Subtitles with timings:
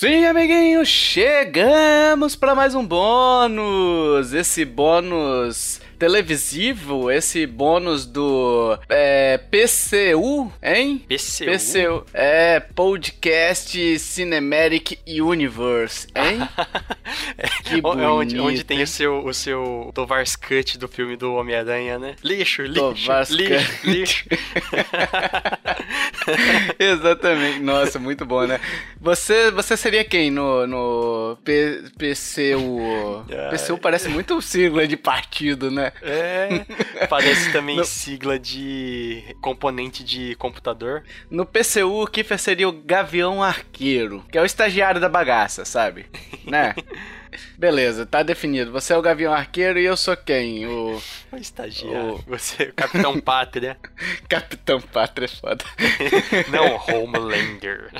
[0.00, 4.32] Sim, amiguinhos, chegamos para mais um bônus.
[4.32, 11.04] Esse bônus televisivo, esse bônus do é, PCU, hein?
[11.06, 11.44] PCU?
[11.44, 12.06] PCU.
[12.14, 16.48] É, Podcast Cinematic Universe, hein?
[17.64, 18.08] que é bonito.
[18.08, 22.16] Onde, onde tem o seu, o seu Tovar's Cut do filme do Homem-Aranha, né?
[22.24, 24.24] Lixo, lixo, Tovar's lixo, lixo.
[26.78, 27.60] Exatamente.
[27.60, 28.60] Nossa, muito bom, né?
[29.00, 33.24] Você, você seria quem no, no P, PCU?
[33.30, 33.50] Ai.
[33.50, 35.92] PCU parece muito sigla de partido, né?
[36.02, 36.64] É,
[37.08, 37.84] parece também no...
[37.84, 41.02] sigla de componente de computador.
[41.30, 46.06] No PCU, o Kiffer seria o Gavião Arqueiro, que é o estagiário da bagaça, sabe?
[46.46, 46.74] né?
[47.56, 48.72] Beleza, tá definido.
[48.72, 50.66] Você é o Gavião Arqueiro e eu sou quem?
[50.66, 51.00] O.
[51.32, 52.14] O estagiário.
[52.14, 52.22] O...
[52.26, 53.76] Você é o Capitão Pátria.
[54.28, 55.64] Capitão Pátria é foda.
[56.48, 57.90] Não, Homelander.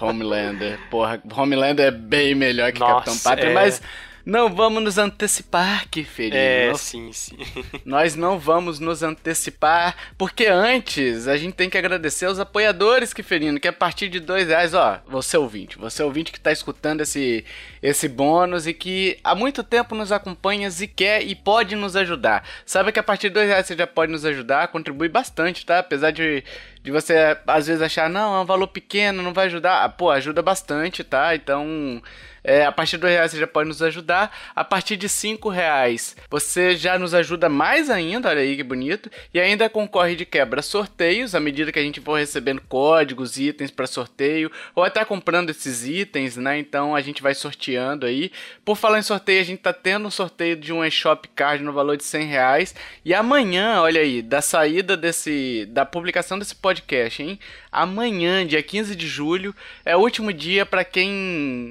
[0.00, 0.80] Homelander.
[0.90, 3.54] Porra, Homelander é bem melhor que Nossa, Capitão Pátria, é...
[3.54, 3.80] mas.
[4.24, 6.36] Não vamos nos antecipar, Kiferino.
[6.36, 7.36] É, sim, sim.
[7.84, 13.58] Nós não vamos nos antecipar, porque antes a gente tem que agradecer aos apoiadores, Kiferino,
[13.58, 17.44] que a partir de dois reais, ó, você ouvinte, você ouvinte que está escutando esse,
[17.82, 22.46] esse bônus e que há muito tempo nos acompanha e quer e pode nos ajudar.
[22.64, 25.80] Sabe que a partir de dois reais você já pode nos ajudar, contribui bastante, tá?
[25.80, 26.44] Apesar de,
[26.82, 29.82] de você às vezes achar, não, é um valor pequeno, não vai ajudar.
[29.82, 31.34] Ah, pô, ajuda bastante, tá?
[31.34, 32.00] Então
[32.44, 34.36] é, a partir de dois reais você já pode nos ajudar.
[34.54, 39.10] A partir de cinco reais você já nos ajuda mais ainda, olha aí que bonito.
[39.32, 43.70] E ainda concorre de quebra sorteios, à medida que a gente for recebendo códigos, itens
[43.70, 46.58] para sorteio, ou até comprando esses itens, né?
[46.58, 48.32] Então a gente vai sorteando aí.
[48.64, 51.72] Por falar em sorteio, a gente tá tendo um sorteio de um eShop Card no
[51.72, 52.74] valor de 100 reais.
[53.04, 55.66] E amanhã, olha aí, da saída desse.
[55.70, 57.38] da publicação desse podcast, hein?
[57.72, 61.10] Amanhã, dia 15 de julho, é o último dia para quem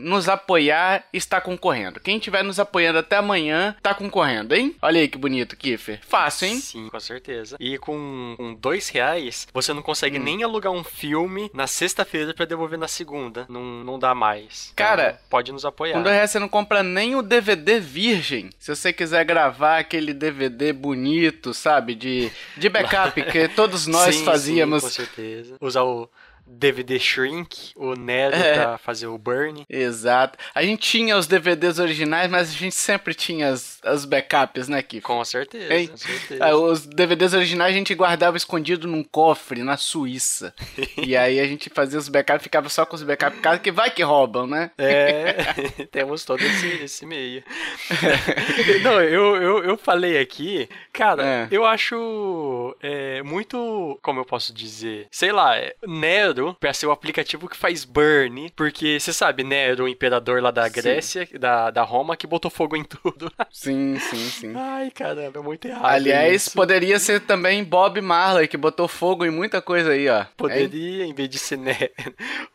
[0.03, 1.99] nos apoiar está concorrendo.
[1.99, 4.75] Quem estiver nos apoiando até amanhã está concorrendo, hein?
[4.81, 5.99] Olha aí que bonito, Kiffer.
[6.07, 6.59] Fácil, hein?
[6.59, 7.55] Sim, com certeza.
[7.59, 10.23] E com, com dois reais, você não consegue hum.
[10.23, 13.45] nem alugar um filme na sexta-feira para devolver na segunda.
[13.47, 14.71] Não, não dá mais.
[14.73, 15.93] Então, Cara, pode nos apoiar.
[15.93, 18.49] Com dois reais você não compra nem o DVD virgem.
[18.57, 21.93] Se você quiser gravar aquele DVD bonito, sabe?
[21.93, 24.81] De, de backup, que todos nós sim, fazíamos.
[24.81, 25.55] Sim, com certeza.
[25.61, 26.09] Usar o so
[26.51, 28.53] DVD Shrink, o Nero é.
[28.53, 29.65] pra fazer o Burn.
[29.69, 30.37] Exato.
[30.53, 34.81] A gente tinha os DVDs originais, mas a gente sempre tinha as, as backups, né,
[34.81, 35.01] Kif?
[35.01, 36.45] Com certeza, com certeza.
[36.45, 40.53] Ah, os DVDs originais a gente guardava escondido num cofre na Suíça.
[41.01, 43.71] e aí a gente fazia os backups, ficava só com os backups em casa, que
[43.71, 44.71] vai que roubam, né?
[44.77, 45.33] É,
[45.91, 47.43] temos todo esse, esse meio.
[48.83, 51.47] Não, eu, eu, eu falei aqui, cara, é.
[51.49, 56.87] eu acho é, muito, como eu posso dizer, sei lá, é, Nero Nero pra ser
[56.87, 61.69] o aplicativo que faz burn, porque você sabe, Nero, o imperador lá da Grécia, da,
[61.69, 63.31] da Roma, que botou fogo em tudo.
[63.51, 64.53] sim, sim, sim.
[64.55, 65.85] Ai, caramba, é muito errado.
[65.85, 66.51] Aliás, isso.
[66.53, 70.25] poderia ser também Bob Marley, que botou fogo em muita coisa aí, ó.
[70.35, 71.89] Poderia, em vez de ser Nero,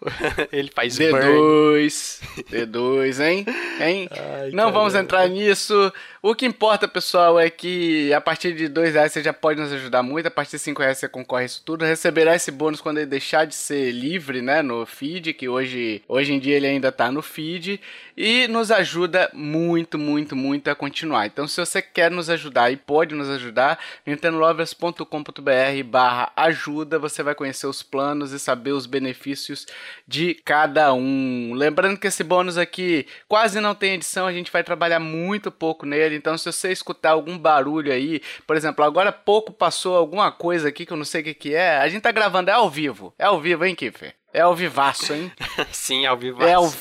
[0.52, 2.66] ele faz D2, burn.
[2.66, 3.46] D2, hein?
[3.80, 4.08] hein?
[4.10, 4.70] Ai, Não caramba.
[4.72, 5.92] vamos entrar nisso.
[6.28, 9.72] O que importa, pessoal, é que a partir de dois reais você já pode nos
[9.72, 10.26] ajudar muito.
[10.26, 11.84] A partir de cinco reais você concorre a isso tudo.
[11.84, 14.60] Receberá esse bônus quando ele deixar de ser livre, né?
[14.60, 17.80] No feed, que hoje, hoje em dia ele ainda tá no feed.
[18.16, 21.26] E nos ajuda muito, muito, muito a continuar.
[21.26, 27.36] Então, se você quer nos ajudar e pode nos ajudar, nintendolovers.com.br barra ajuda, você vai
[27.36, 29.64] conhecer os planos e saber os benefícios
[30.08, 31.52] de cada um.
[31.54, 35.86] Lembrando que esse bônus aqui quase não tem edição, a gente vai trabalhar muito pouco
[35.86, 40.68] nele então, se você escutar algum barulho aí, por exemplo, agora pouco passou alguma coisa
[40.68, 42.68] aqui que eu não sei o que, que é, a gente tá gravando, é ao
[42.68, 43.14] vivo.
[43.18, 44.14] É ao vivo, hein, Kiffer?
[44.32, 45.32] É ao vivaço, hein?
[45.72, 46.42] Sim, ao vivo.
[46.42, 46.72] É ao,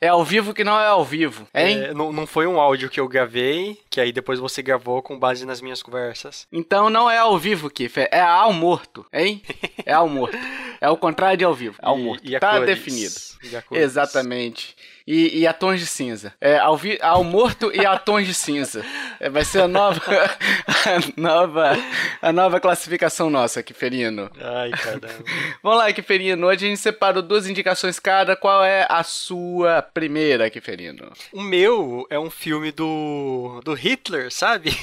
[0.00, 1.84] é ao vivo que não é ao vivo, hein?
[1.84, 5.18] É, não, não foi um áudio que eu gravei, que aí depois você gravou com
[5.18, 6.46] base nas minhas conversas.
[6.52, 9.42] Então não é ao vivo, Kiffer, é ao morto, hein?
[9.84, 10.36] É ao morto.
[10.78, 12.22] É o contrário de ao vivo, é ao morto.
[12.22, 12.66] E tá cores.
[12.66, 13.14] definido.
[13.72, 16.34] Exatamente e, e a tons de cinza.
[16.40, 18.84] É, ao, vi, ao morto e a tons de cinza.
[19.20, 20.00] É, vai ser a nova,
[20.66, 21.78] a nova,
[22.20, 24.30] a nova classificação nossa, Kiferino.
[24.40, 25.08] Ai, caramba.
[25.62, 26.46] Vamos lá, Kiferino.
[26.46, 28.34] Hoje a gente separou duas indicações cada.
[28.34, 31.12] Qual é a sua primeira, Kiferino?
[31.32, 34.76] O meu é um filme do, do Hitler, sabe?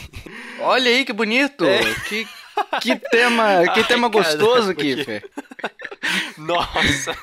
[0.61, 1.65] Olha aí que bonito.
[1.65, 1.79] É.
[2.07, 2.27] Que
[2.81, 5.23] que tema, que Ai, tema gostoso, porque...
[6.38, 7.15] Nossa.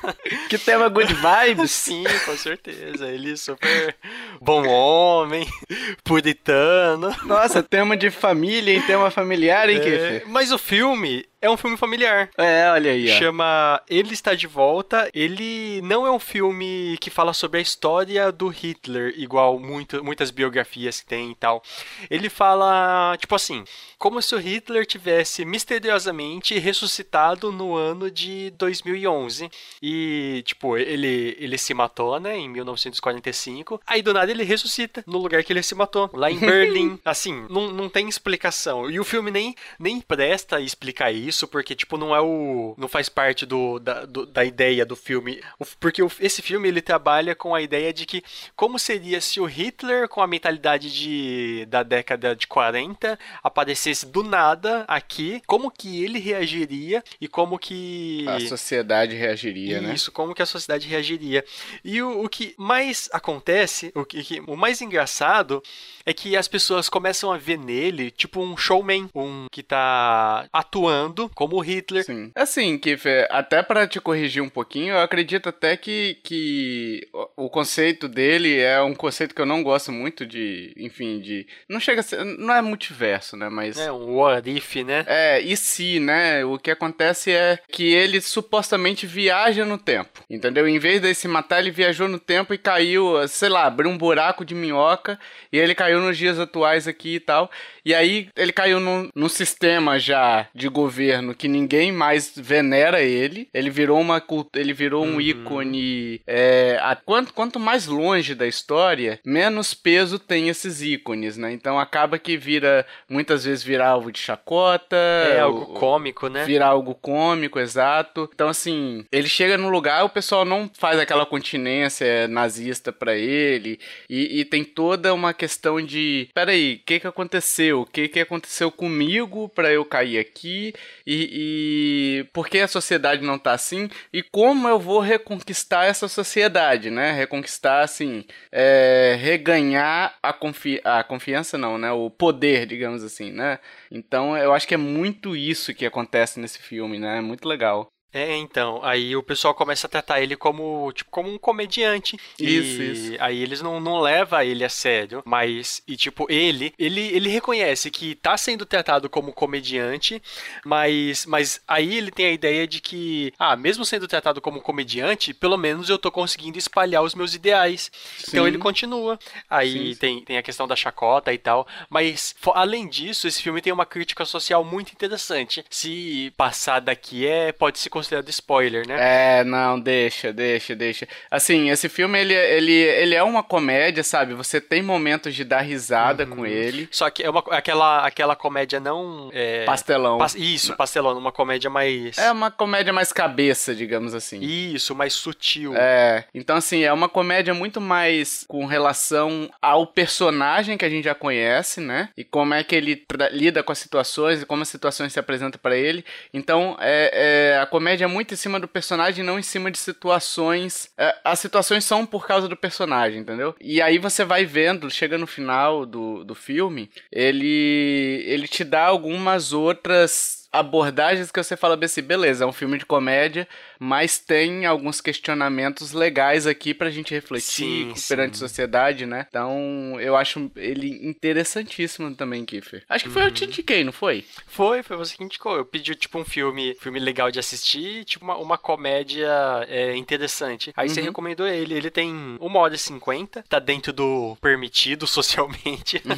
[0.49, 1.71] que tema good vibes.
[1.91, 3.07] Sim, com certeza.
[3.07, 3.95] Ele super
[4.41, 5.47] bom homem,
[6.03, 7.15] puritano.
[7.23, 11.75] Nossa, tema de família, em tema familiar, hein, é, Mas o filme, é um filme
[11.75, 12.29] familiar.
[12.37, 13.11] É, olha aí.
[13.11, 13.17] Ó.
[13.17, 15.09] Chama Ele Está de Volta.
[15.13, 20.29] Ele não é um filme que fala sobre a história do Hitler, igual muito, muitas
[20.29, 21.63] biografias que tem e tal.
[22.11, 23.63] Ele fala, tipo assim,
[23.97, 29.49] como se o Hitler tivesse misteriosamente ressuscitado no ano de 2011.
[29.81, 33.81] E, tipo, ele, ele se matou, né, em 1945.
[33.87, 36.99] Aí do nada ele ressuscita no lugar que ele se matou, lá em Berlim.
[37.03, 38.91] assim, não, não tem explicação.
[38.91, 42.75] E o filme nem, nem presta a explicar isso isso, porque, tipo, não é o.
[42.77, 45.41] não faz parte do, da, do, da ideia do filme.
[45.79, 48.21] Porque esse filme ele trabalha com a ideia de que
[48.55, 54.23] como seria se o Hitler, com a mentalidade de, da década de 40, aparecesse do
[54.23, 58.25] nada aqui, como que ele reagiria e como que.
[58.27, 59.93] A sociedade reagiria, isso, né?
[59.93, 61.43] Isso, como que a sociedade reagiria.
[61.83, 65.63] E o, o que mais acontece, o, que, o mais engraçado
[66.05, 71.20] é que as pessoas começam a ver nele, tipo, um showman, um que tá atuando
[71.29, 72.03] como Hitler.
[72.03, 72.31] Sim.
[72.35, 78.07] Assim, Kiffer, até para te corrigir um pouquinho, eu acredito até que, que o conceito
[78.07, 81.45] dele é um conceito que eu não gosto muito de, enfim, de...
[81.67, 82.23] Não chega a ser...
[82.23, 83.77] Não é multiverso, né, mas...
[83.77, 85.03] É, um what if, né?
[85.07, 86.43] É, e se, né?
[86.45, 90.67] O que acontece é que ele supostamente viaja no tempo, entendeu?
[90.67, 93.97] Em vez de se matar, ele viajou no tempo e caiu, sei lá, abriu um
[93.97, 95.19] buraco de minhoca
[95.51, 97.49] e ele caiu nos dias atuais aqui e tal.
[97.83, 103.47] E aí ele caiu num, num sistema já de governo que ninguém mais venera ele.
[103.53, 104.21] Ele virou uma
[104.55, 105.21] ele virou um uhum.
[105.21, 106.21] ícone.
[106.27, 111.51] É, a, quanto, quanto mais longe da história, menos peso tem esses ícones, né?
[111.51, 114.95] Então acaba que vira muitas vezes vira alvo de chacota.
[114.95, 116.45] É algo cômico, né?
[116.45, 118.29] Vira algo cômico, exato.
[118.33, 123.79] Então assim, ele chega num lugar, o pessoal não faz aquela continência nazista para ele
[124.09, 127.31] e, e tem toda uma questão de, peraí, o que que aconteceu?
[127.31, 127.81] aconteceu?
[127.81, 130.73] O que, que aconteceu comigo para eu cair aqui?
[131.05, 133.89] E, e por que a sociedade não tá assim?
[134.13, 137.11] E como eu vou reconquistar essa sociedade, né?
[137.11, 141.91] Reconquistar, assim, é, reganhar a, confi a confiança, não, né?
[141.91, 143.59] O poder, digamos assim, né?
[143.89, 147.17] Então eu acho que é muito isso que acontece nesse filme, né?
[147.17, 147.91] É muito legal.
[148.13, 152.17] É, então, aí o pessoal começa a tratar ele como, tipo, como um comediante.
[152.37, 153.15] Isso, e isso.
[153.19, 157.89] aí eles não, não levam ele a sério, mas, e tipo, ele, ele, ele reconhece
[157.89, 160.21] que tá sendo tratado como comediante,
[160.65, 165.33] mas, mas aí ele tem a ideia de que, ah, mesmo sendo tratado como comediante,
[165.33, 167.89] pelo menos eu tô conseguindo espalhar os meus ideais.
[168.17, 168.25] Sim.
[168.27, 169.17] Então ele continua.
[169.49, 173.61] Aí sim, tem, tem a questão da chacota e tal, mas além disso, esse filme
[173.61, 175.63] tem uma crítica social muito interessante.
[175.69, 178.97] Se passar daqui é, pode se considerado spoiler, né?
[178.99, 181.07] É, não, deixa, deixa, deixa.
[181.29, 184.33] Assim, esse filme, ele, ele, ele é uma comédia, sabe?
[184.33, 186.29] Você tem momentos de dar risada uhum.
[186.29, 186.89] com ele.
[186.91, 189.29] Só que é uma, aquela, aquela comédia não...
[189.33, 189.63] É...
[189.65, 190.17] Pastelão.
[190.35, 192.17] isso, pastelão, uma comédia mais...
[192.17, 194.39] É uma comédia mais cabeça, digamos assim.
[194.41, 195.73] Isso, mais sutil.
[195.75, 201.05] É, então assim, é uma comédia muito mais com relação ao personagem que a gente
[201.05, 202.09] já conhece, né?
[202.17, 205.59] E como é que ele lida com as situações e como as situações se apresentam
[205.61, 206.03] para ele.
[206.33, 209.69] Então, é, é a comédia comédia é muito em cima do personagem, não em cima
[209.69, 210.89] de situações.
[210.97, 213.55] É, as situações são por causa do personagem, entendeu?
[213.59, 218.85] E aí você vai vendo, chega no final do, do filme, ele, ele te dá
[218.85, 223.47] algumas outras abordagens que você fala assim, beleza, é um filme de comédia,
[223.79, 228.43] mas tem alguns questionamentos legais aqui pra gente refletir sim, perante sim.
[228.43, 229.25] a sociedade, né?
[229.29, 232.83] Então, eu acho ele interessantíssimo também, Kiffer.
[232.89, 233.27] Acho que foi uhum.
[233.29, 234.25] eu que te indiquei, não foi?
[234.45, 235.55] Foi, foi você que indicou.
[235.55, 239.29] Eu pedi, tipo, um filme, filme legal de assistir, tipo, uma, uma comédia
[239.67, 240.73] é, interessante.
[240.75, 240.93] Aí uhum.
[240.93, 241.73] você recomendou ele.
[241.73, 246.01] Ele tem uma hora e cinquenta, tá dentro do permitido socialmente.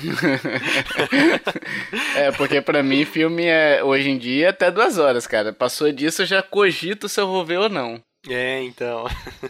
[2.15, 5.51] é, porque para mim, filme é, hoje em dia até duas horas, cara.
[5.51, 8.01] Passou disso, eu já cogito se eu vou ver ou não.
[8.29, 9.05] É, então.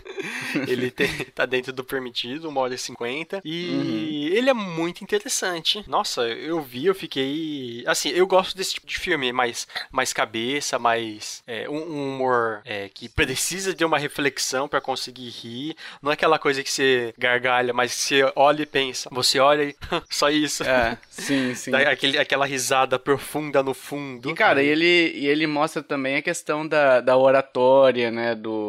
[0.68, 0.92] ele
[1.34, 3.42] tá dentro do permitido, uma hora e cinquenta.
[3.46, 4.38] E uhum.
[4.38, 5.84] ele é muito interessante.
[5.88, 7.84] Nossa, eu vi, eu fiquei.
[7.86, 11.44] Assim, eu gosto desse tipo de filme, mais, mais cabeça, mais.
[11.46, 15.76] É, um, um, humor é, que precisa de uma reflexão para conseguir rir.
[16.02, 19.10] Não é aquela coisa que você gargalha, mas que você olha e pensa.
[19.12, 19.76] Você olha e.
[20.10, 20.64] só isso.
[20.64, 21.74] É, sim, sim.
[21.76, 24.30] aquele, aquela risada profunda no fundo.
[24.30, 28.34] E, cara, e ele, e ele mostra também a questão da, da oratória, né?
[28.34, 28.63] Do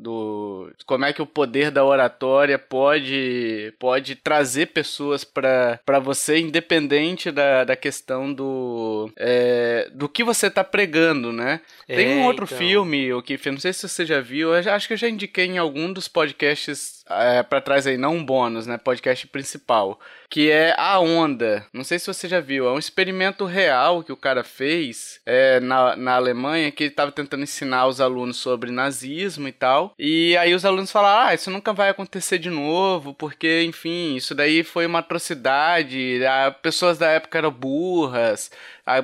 [0.00, 7.30] do, como é que o poder da oratória pode pode trazer pessoas para você independente
[7.30, 11.60] da, da questão do é, do que você tá pregando, né?
[11.86, 12.58] Tem um é, outro então...
[12.58, 15.46] filme, o que não sei se você já viu, eu acho que eu já indiquei
[15.46, 18.78] em algum dos podcasts é, para trás aí, não um bônus, né?
[18.78, 20.00] Podcast principal.
[20.30, 21.66] Que é A Onda.
[21.72, 22.66] Não sei se você já viu.
[22.66, 27.12] É um experimento real que o cara fez é, na, na Alemanha, que ele estava
[27.12, 29.94] tentando ensinar os alunos sobre nazismo e tal.
[29.98, 34.34] E aí os alunos falaram: ah, isso nunca vai acontecer de novo, porque, enfim, isso
[34.34, 36.24] daí foi uma atrocidade.
[36.24, 38.50] As pessoas da época eram burras,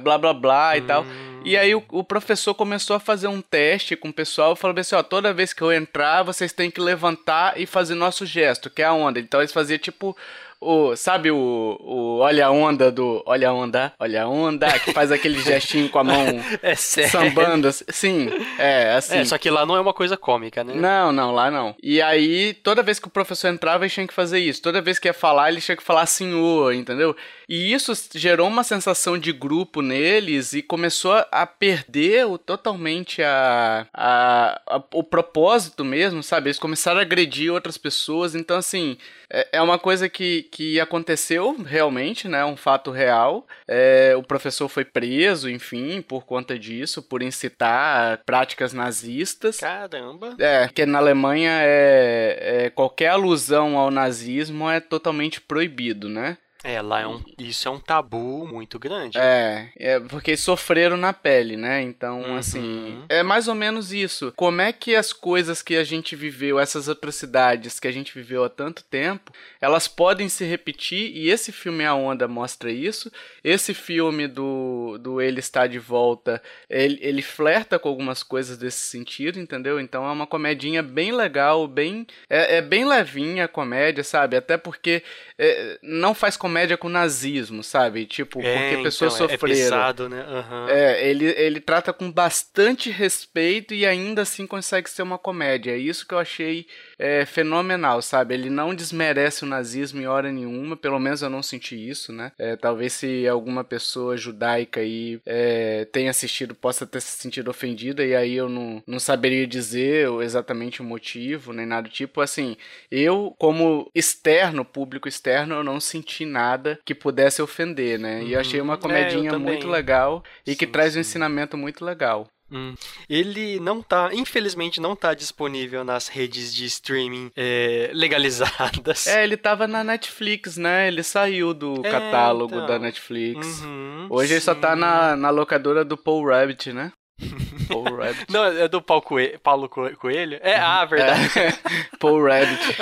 [0.03, 0.87] blá blá blá e hum.
[0.87, 1.07] tal.
[1.45, 4.95] E aí o, o, professor começou a fazer um teste com o pessoal, falou assim,
[4.95, 8.83] ó, toda vez que eu entrar, vocês têm que levantar e fazer nosso gesto, que
[8.83, 9.19] é a onda.
[9.19, 10.17] Então eles faziam tipo
[10.61, 11.37] o, sabe o,
[11.81, 15.89] o olha a onda do olha a onda, olha a onda, que faz aquele gestinho
[15.89, 16.27] com a mão
[16.63, 17.11] é sério?
[17.11, 17.71] sambando.
[17.89, 19.19] Sim, é assim.
[19.19, 20.75] É, só que lá não é uma coisa cômica, né?
[20.75, 21.75] Não, não, lá não.
[21.83, 24.61] E aí, toda vez que o professor entrava, ele tinha que fazer isso.
[24.61, 27.17] Toda vez que ia falar, ele tinha que falar senhor, entendeu?
[27.49, 33.87] E isso gerou uma sensação de grupo neles e começou a perder o, totalmente a,
[33.95, 36.49] a, a, o propósito mesmo, sabe?
[36.49, 38.35] Eles começaram a agredir outras pessoas.
[38.35, 38.99] Então, assim,
[39.31, 42.45] é, é uma coisa que, que aconteceu realmente, né?
[42.45, 43.47] Um fato real.
[43.67, 49.59] É, o professor foi preso, enfim, por conta disso, por incitar práticas nazistas.
[49.59, 50.37] Caramba!
[50.39, 56.37] É, que na Alemanha é, é qualquer alusão ao nazismo é totalmente proibido, né?
[56.63, 59.19] É, lá é um, isso é um tabu muito grande.
[59.19, 61.81] É, é porque sofreram na pele, né?
[61.81, 62.37] Então, uhum.
[62.37, 64.31] assim, é mais ou menos isso.
[64.37, 68.45] Como é que as coisas que a gente viveu, essas atrocidades que a gente viveu
[68.45, 73.11] há tanto tempo, elas podem se repetir e esse filme A Onda mostra isso.
[73.43, 78.87] Esse filme do, do Ele Está de Volta, ele, ele flerta com algumas coisas desse
[78.87, 79.81] sentido, entendeu?
[79.81, 84.37] Então é uma comedinha bem legal, bem é, é bem levinha a comédia, sabe?
[84.37, 85.03] Até porque
[85.39, 88.07] é, não faz comédia com nazismo, sabe?
[88.07, 89.61] Tipo, é, porque pessoas então, é sofreram.
[89.61, 90.25] É pesado, né?
[90.27, 90.69] Uhum.
[90.69, 95.73] É, ele, ele trata com bastante respeito e ainda assim consegue ser uma comédia.
[95.73, 96.67] É isso que eu achei
[97.01, 98.35] é, fenomenal, sabe?
[98.35, 102.31] Ele não desmerece o nazismo em hora nenhuma, pelo menos eu não senti isso, né?
[102.39, 108.05] É, talvez se alguma pessoa judaica aí é, tenha assistido possa ter se sentido ofendida
[108.05, 112.21] e aí eu não, não saberia dizer exatamente o motivo, nem nada do tipo.
[112.21, 112.57] Assim,
[112.91, 118.23] eu, como externo, público externo, eu não senti nada que pudesse ofender, né?
[118.23, 118.81] E eu achei uma uhum.
[118.81, 120.99] comedinha é, muito legal e sim, que traz sim.
[120.99, 122.29] um ensinamento muito legal.
[122.53, 122.75] Hum.
[123.09, 129.07] Ele não tá, infelizmente, não tá disponível nas redes de streaming é, legalizadas.
[129.07, 130.89] É, ele tava na Netflix, né?
[130.89, 132.67] Ele saiu do é, catálogo então.
[132.67, 133.61] da Netflix.
[133.61, 134.35] Uhum, Hoje sim.
[134.35, 136.93] ele só tá na, na locadora do Paul Rabbit, né?
[137.69, 138.27] Paul Rabbit.
[138.29, 139.39] Não, é do Paulo Coelho.
[139.41, 140.39] Paulo Coelho?
[140.43, 140.65] É, uhum.
[140.65, 141.39] ah, verdade.
[141.39, 141.53] É.
[141.99, 142.77] Paul Rabbit.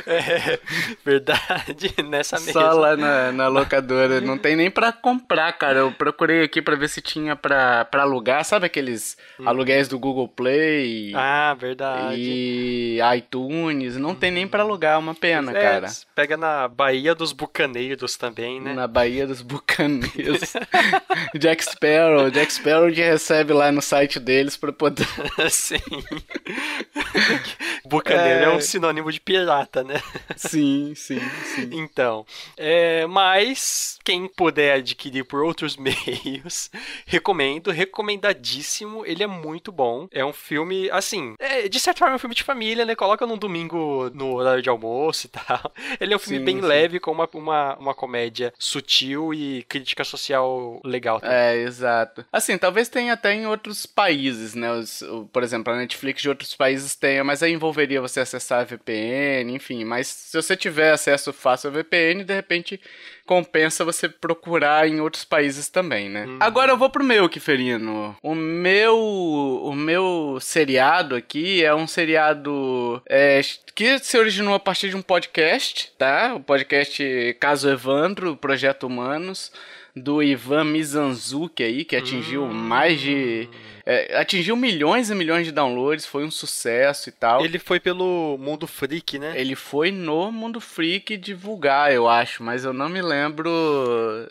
[0.07, 0.59] É,
[1.05, 2.53] verdade, nessa mesma.
[2.53, 5.81] Só lá na, na locadora, não tem nem pra comprar, cara.
[5.81, 9.49] Eu procurei aqui pra ver se tinha pra, pra alugar, sabe aqueles hum.
[9.49, 11.13] aluguéis do Google Play?
[11.15, 12.15] Ah, verdade.
[12.21, 14.15] E iTunes, não hum.
[14.15, 15.89] tem nem pra alugar, uma pena, é, cara.
[16.15, 18.75] Pega na Bahia dos Bucaneiros também, né?
[18.75, 20.53] Na Bahia dos Bucaneiros.
[21.37, 25.07] Jack Sparrow, Jack Sparrow que recebe lá no site deles pra poder...
[25.51, 25.79] Sim.
[28.07, 28.45] Bucaneiro é...
[28.45, 30.01] é um sinônimo de pirata, né?
[30.37, 31.19] Sim, sim,
[31.55, 31.71] sim.
[31.73, 32.25] Então,
[32.57, 36.71] é, mas quem puder adquirir por outros meios,
[37.05, 39.05] recomendo, recomendadíssimo.
[39.05, 40.09] Ele é muito bom.
[40.13, 42.95] É um filme, assim, é, de certa forma é um filme de família, né?
[42.95, 45.73] Coloca num domingo no horário de almoço e tal.
[46.01, 46.67] Ele é um filme sim, bem sim.
[46.67, 51.21] leve, com uma, uma, uma comédia sutil e crítica social legal.
[51.21, 51.37] Também.
[51.37, 52.25] É, exato.
[52.33, 54.71] Assim, talvez tenha até em outros países, né?
[54.73, 58.65] Os, por exemplo, a Netflix de outros países tenha, mas aí envolveria você acessar a
[58.65, 59.85] VPN, enfim.
[59.85, 62.81] Mas se você tiver acesso fácil a VPN, de repente
[63.27, 66.27] compensa você procurar em outros países também, né?
[66.27, 66.39] Uhum.
[66.41, 68.17] Agora eu vou pro meu, Kiferino.
[68.23, 73.41] O meu, o meu seriado aqui é um seriado é,
[73.75, 76.35] que se originou a partir de um podcast, tá?
[76.35, 79.53] O podcast Caso Evandro, Projeto Humanos,
[79.97, 82.53] do Ivan Mizanzuki aí, que atingiu uhum.
[82.53, 83.49] mais de
[83.87, 87.45] é, atingiu milhões e milhões de downloads, foi um sucesso e tal.
[87.45, 89.33] Ele foi pelo Mundo Freak, né?
[89.37, 93.49] Ele foi no Mundo Freak divulgar, eu acho, mas eu não me lembro,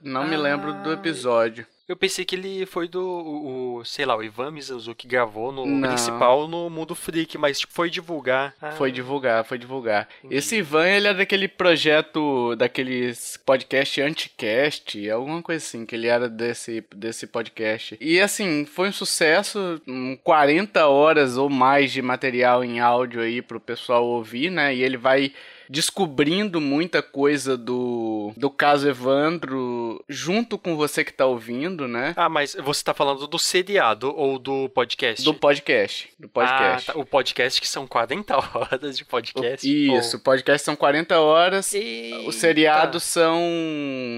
[0.03, 1.65] não ah, me lembro do episódio.
[1.87, 5.67] Eu pensei que ele foi do, o, o sei lá, o Ivan Mizanzuki gravou no
[5.67, 5.87] Não.
[5.87, 8.55] principal no Mundo Freak, mas tipo, foi divulgar.
[8.59, 8.71] Ah.
[8.71, 10.09] Foi divulgar, foi divulgar.
[10.19, 10.35] Entendi.
[10.35, 16.27] Esse Ivan, ele é daquele projeto, daqueles podcast Anticast, alguma coisa assim, que ele era
[16.27, 17.95] desse, desse podcast.
[18.01, 19.79] E assim, foi um sucesso,
[20.23, 24.73] 40 horas ou mais de material em áudio aí pro pessoal ouvir, né?
[24.73, 25.31] E ele vai
[25.69, 32.13] descobrindo muita coisa do, do caso Evandro junto com você que tá ouvindo, né?
[32.15, 35.23] Ah, mas você tá falando do seriado ou do podcast?
[35.23, 36.09] Do podcast.
[36.19, 36.91] Do podcast.
[36.91, 36.99] Ah, tá.
[36.99, 39.67] O podcast que são 40 horas de podcast.
[39.67, 41.73] Isso, o podcast são 40 horas.
[41.73, 42.27] Eita.
[42.27, 43.41] O seriado são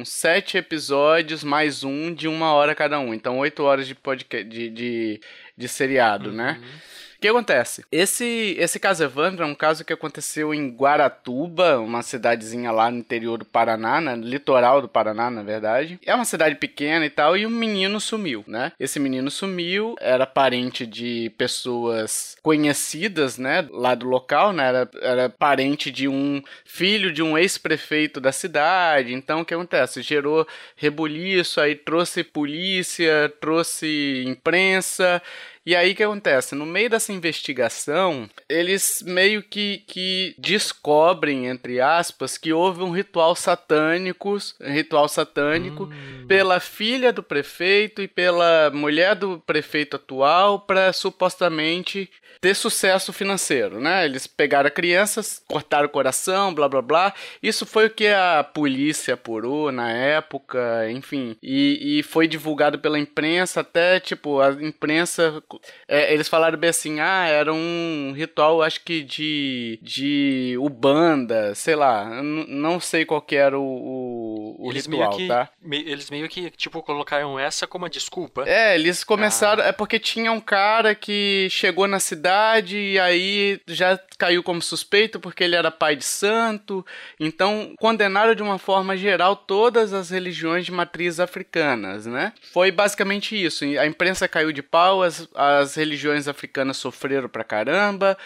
[0.05, 3.13] sete episódios mais um de uma hora cada um.
[3.13, 5.21] Então, oito horas de podcast de, de,
[5.55, 6.53] de seriado, né?
[6.53, 6.61] uhum.
[6.61, 6.81] né?
[7.17, 7.83] O que acontece?
[7.91, 12.99] Esse, esse caso Evandro é um caso que aconteceu em Guaratuba, uma cidadezinha lá no
[12.99, 14.15] interior do Paraná, né?
[14.15, 15.99] litoral do Paraná, na verdade.
[16.05, 18.71] É uma cidade pequena e tal, e um menino sumiu, né?
[18.79, 23.67] Esse menino sumiu, era parente de pessoas conhecidas, né?
[23.71, 24.67] Lá do local, né?
[24.67, 29.11] Era, era parente de um filho de um ex-prefeito da cidade.
[29.11, 30.03] Então, o que acontece?
[30.03, 35.19] Gerou rebuliço, aí trouxe polícia, trouxe imprensa
[35.67, 36.55] e aí o que acontece?
[36.55, 43.35] No meio dessa investigação, eles meio que, que descobrem, entre aspas, que houve um ritual
[43.35, 46.25] satânico, ritual satânico hum.
[46.25, 52.09] pela filha do prefeito e pela mulher do prefeito atual para supostamente
[52.39, 54.05] ter sucesso financeiro, né?
[54.05, 57.13] Eles pegaram crianças, cortaram o coração, blá blá blá.
[57.41, 61.35] Isso foi o que a polícia apurou na época, enfim.
[61.41, 65.43] E, e foi divulgado pela imprensa, até tipo, a imprensa.
[65.87, 69.79] É, eles falaram bem assim: ah, era um ritual, acho que de.
[69.81, 72.21] de Ubanda, sei lá.
[72.21, 75.49] não sei qual que era o, o, o eles ritual, meio que, tá?
[75.61, 78.43] Me, eles meio que, tipo, colocaram essa como a desculpa.
[78.47, 79.63] É, eles começaram.
[79.63, 79.67] Ah.
[79.67, 84.61] É porque tinha um cara que chegou na cidade cidade e aí já caiu como
[84.61, 86.85] suspeito porque ele era pai de santo.
[87.19, 92.33] Então, condenaram de uma forma geral todas as religiões de matriz africanas, né?
[92.51, 93.63] Foi basicamente isso.
[93.63, 98.17] A imprensa caiu de pau, as, as religiões africanas sofreram pra caramba.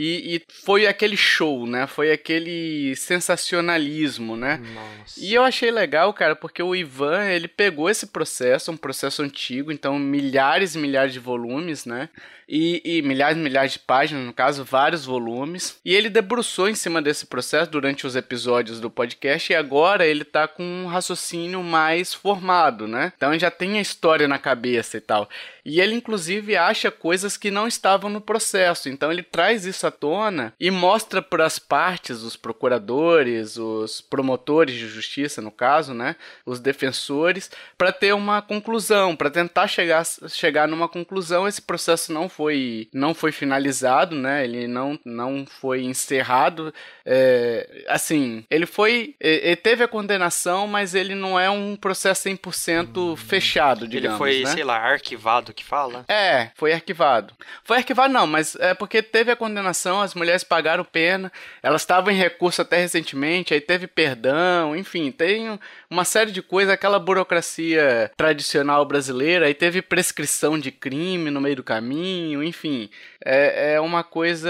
[0.00, 1.84] E, e, foi aquele show, né?
[1.88, 4.62] Foi aquele sensacionalismo, né?
[4.72, 5.18] Nossa.
[5.18, 9.72] E eu achei legal, cara, porque o Ivan, ele pegou esse processo, um processo antigo,
[9.72, 12.08] então milhares e milhares de volumes, né?
[12.48, 15.78] E, e milhares e milhares de páginas, no caso, vários volumes.
[15.84, 20.24] E ele debruçou em cima desse processo durante os episódios do podcast e agora ele
[20.24, 23.12] tá com um raciocínio mais formado, né?
[23.16, 25.28] Então ele já tem a história na cabeça e tal.
[25.68, 28.88] E ele, inclusive, acha coisas que não estavam no processo.
[28.88, 34.74] Então ele traz isso à tona e mostra para as partes, os procuradores, os promotores
[34.74, 36.16] de justiça, no caso, né?
[36.46, 41.46] Os defensores, para ter uma conclusão, para tentar chegar, chegar numa conclusão.
[41.46, 44.44] Esse processo não foi, não foi finalizado, né?
[44.44, 46.72] Ele não, não foi encerrado.
[47.04, 49.16] É, assim, ele foi.
[49.18, 53.16] Ele teve a condenação, mas ele não é um processo 100% hum.
[53.16, 54.20] fechado, digamos.
[54.20, 54.54] Ele foi, né?
[54.54, 56.04] sei lá, arquivado que fala?
[56.06, 57.34] É, foi arquivado.
[57.64, 62.12] Foi arquivado não, mas é porque teve a condenação, as mulheres pagaram pena, elas estavam
[62.12, 65.58] em recurso até recentemente, aí teve perdão, enfim, tem
[65.90, 71.56] uma série de coisas, aquela burocracia tradicional brasileira, aí teve prescrição de crime no meio
[71.56, 72.90] do caminho, enfim,
[73.24, 74.48] é, é uma coisa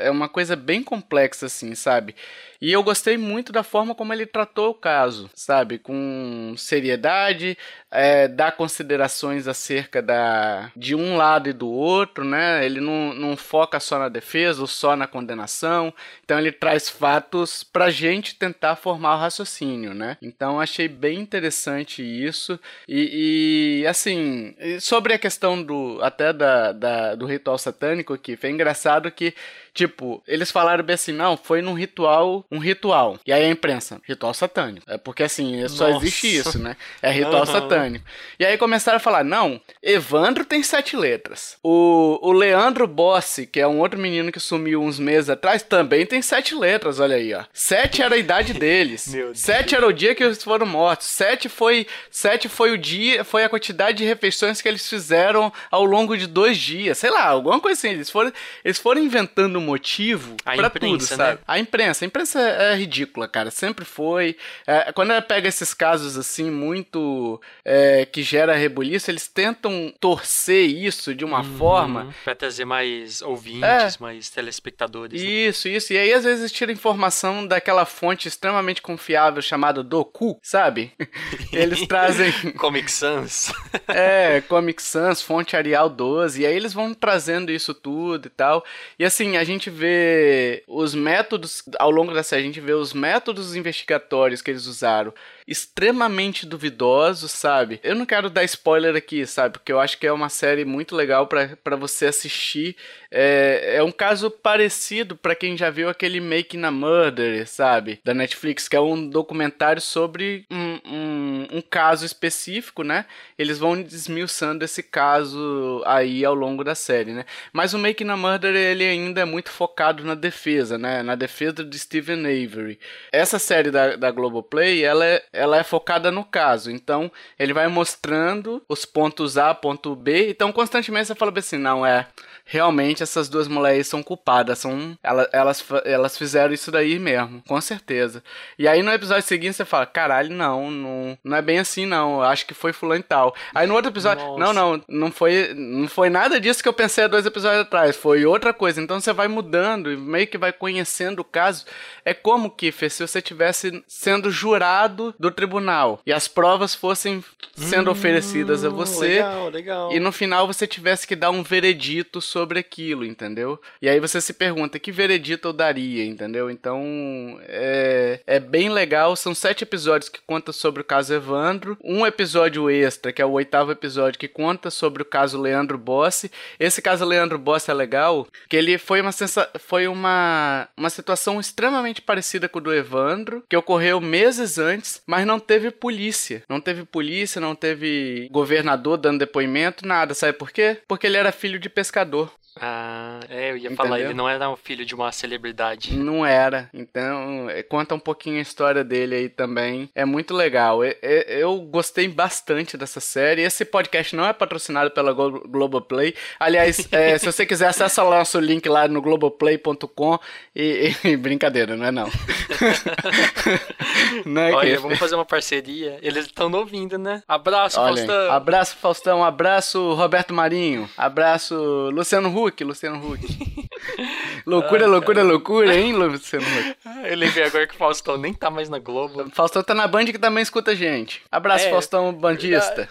[0.00, 2.14] é uma coisa bem complexa assim, sabe?
[2.60, 5.78] E eu gostei muito da forma como ele tratou o caso, sabe?
[5.78, 7.56] Com seriedade,
[7.90, 12.66] é, dá considerações acerca da, de um lado e do outro, né?
[12.66, 15.94] Ele não, não foca só na defesa ou só na condenação.
[16.24, 20.16] Então ele traz fatos pra gente tentar formar o raciocínio, né?
[20.20, 22.58] Então achei bem interessante isso.
[22.88, 28.50] E, e assim, sobre a questão do até da, da, do ritual satânico aqui, foi
[28.50, 29.32] engraçado que
[29.78, 33.16] Tipo, eles falaram bem assim, não, foi num ritual, um ritual.
[33.24, 34.84] E aí a imprensa, ritual satânico.
[34.90, 36.04] É porque assim, só Nossa.
[36.04, 36.76] existe isso, né?
[37.00, 37.46] É ritual uhum.
[37.46, 38.04] satânico.
[38.40, 41.56] E aí começaram a falar, não, Evandro tem sete letras.
[41.62, 46.04] O, o Leandro Bossi, que é um outro menino que sumiu uns meses atrás, também
[46.04, 47.44] tem sete letras, olha aí, ó.
[47.52, 49.14] Sete era a idade deles.
[49.34, 51.06] sete era o dia que eles foram mortos.
[51.06, 55.84] Sete foi, sete foi o dia, foi a quantidade de refeições que eles fizeram ao
[55.84, 56.98] longo de dois dias.
[56.98, 57.90] Sei lá, alguma coisa assim.
[57.90, 58.32] Eles foram,
[58.64, 61.32] eles foram inventando motivo a pra imprensa, tudo, sabe?
[61.32, 61.38] Né?
[61.46, 62.04] A imprensa.
[62.04, 63.50] A imprensa é ridícula, cara.
[63.50, 64.36] Sempre foi.
[64.66, 67.40] É, quando ela pega esses casos assim, muito.
[67.64, 69.68] É, que gera rebuliço, eles tentam
[70.00, 72.14] torcer isso de uma uhum, forma.
[72.24, 73.90] Pra trazer mais ouvintes, é.
[74.00, 75.22] mais telespectadores.
[75.22, 75.28] Né?
[75.28, 75.74] Isso, né?
[75.74, 75.92] isso.
[75.92, 80.92] E aí às vezes tira informação daquela fonte extremamente confiável chamada Doku, sabe?
[81.52, 82.32] Eles trazem.
[82.58, 83.52] Comic Sans.
[83.88, 86.42] é, Comic Sans, fonte Arial 12.
[86.42, 88.64] E aí eles vão trazendo isso tudo e tal.
[88.98, 92.92] E assim, a gente vê os métodos, ao longo da série, a gente vê os
[92.92, 95.12] métodos investigatórios que eles usaram
[95.48, 97.80] extremamente duvidosos, sabe?
[97.82, 99.54] Eu não quero dar spoiler aqui, sabe?
[99.54, 102.76] Porque eu acho que é uma série muito legal para você assistir.
[103.10, 107.98] É, é um caso parecido para quem já viu aquele Making a Murder, sabe?
[108.04, 113.06] Da Netflix, que é um documentário sobre um, um, um caso específico, né?
[113.38, 117.24] Eles vão desmiuçando esse caso aí ao longo da série, né?
[117.54, 121.02] Mas o Making a Murder, ele ainda é muito focado na defesa, né?
[121.02, 122.78] Na defesa de Stephen Avery.
[123.10, 126.70] Essa série da, da Globoplay, ela é ela é focada no caso.
[126.70, 130.30] Então, ele vai mostrando os pontos A, ponto B.
[130.30, 132.06] Então, constantemente você fala assim, não, é
[132.48, 137.60] realmente essas duas mulheres são culpadas, são elas, elas, elas fizeram isso daí mesmo, com
[137.60, 138.24] certeza.
[138.58, 142.22] E aí no episódio seguinte você fala, caralho, não, não, não é bem assim não,
[142.22, 143.34] acho que foi fulano e tal.
[143.54, 144.38] Aí no outro episódio, Nossa.
[144.38, 147.94] não, não, não foi, não foi nada disso que eu pensei há dois episódios atrás,
[147.94, 148.80] foi outra coisa.
[148.80, 151.66] Então você vai mudando e meio que vai conhecendo o caso.
[152.02, 157.22] É como que se você tivesse sendo jurado do tribunal e as provas fossem
[157.54, 159.92] sendo hum, oferecidas a você legal, legal.
[159.92, 163.60] e no final você tivesse que dar um veredito sobre aquilo, entendeu?
[163.82, 166.50] E aí você se pergunta, que veredito eu daria, entendeu?
[166.50, 169.16] Então, é, é bem legal.
[169.16, 171.76] São sete episódios que contam sobre o caso Evandro.
[171.82, 176.30] Um episódio extra, que é o oitavo episódio, que conta sobre o caso Leandro Bossi.
[176.58, 181.40] Esse caso Leandro Bossi é legal, que ele foi uma, sensa foi uma, uma situação
[181.40, 186.42] extremamente parecida com o do Evandro, que ocorreu meses antes, mas não teve polícia.
[186.46, 190.12] Não teve polícia, não teve governador dando depoimento, nada.
[190.12, 190.82] Sabe por quê?
[190.86, 192.30] Porque ele era filho de pescador.
[192.60, 193.76] Ah, é, eu ia Entendeu?
[193.76, 195.96] falar, ele não era um filho de uma celebridade.
[195.96, 196.68] Não era.
[196.72, 199.88] Então, é, conta um pouquinho a história dele aí também.
[199.94, 200.84] É muito legal.
[200.84, 203.42] Eu, eu gostei bastante dessa série.
[203.42, 206.14] Esse podcast não é patrocinado pela Globoplay.
[206.38, 210.18] Aliás, é, se você quiser, acessa o nosso link lá no globoplay.com
[210.54, 212.10] e, e, Brincadeira, não é não.
[214.24, 214.82] não é Olha, que...
[214.82, 215.98] vamos fazer uma parceria.
[216.02, 217.22] Eles estão ouvindo, né?
[217.28, 218.32] Abraço, Olha, Faustão.
[218.32, 219.24] Abraço, Faustão.
[219.24, 220.88] Abraço, Roberto Marinho.
[220.96, 221.54] Abraço,
[221.90, 222.47] Luciano Huck.
[222.48, 223.20] Huck, Luciano Huck.
[224.46, 225.28] loucura, ah, loucura, cara.
[225.28, 226.76] loucura, hein, Luciano Huck?
[227.04, 229.30] Eu lembrei agora que o Faustão nem tá mais na Globo.
[229.32, 231.22] Faustão tá na Band que também escuta a gente.
[231.30, 232.88] Abraço, é, Faustão bandista.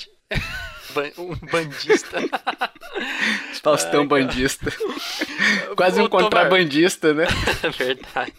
[1.18, 2.18] um bandista.
[3.62, 4.72] Faustão Ai, bandista.
[5.76, 7.26] Quase um contrabandista, né?
[7.78, 8.34] Verdade.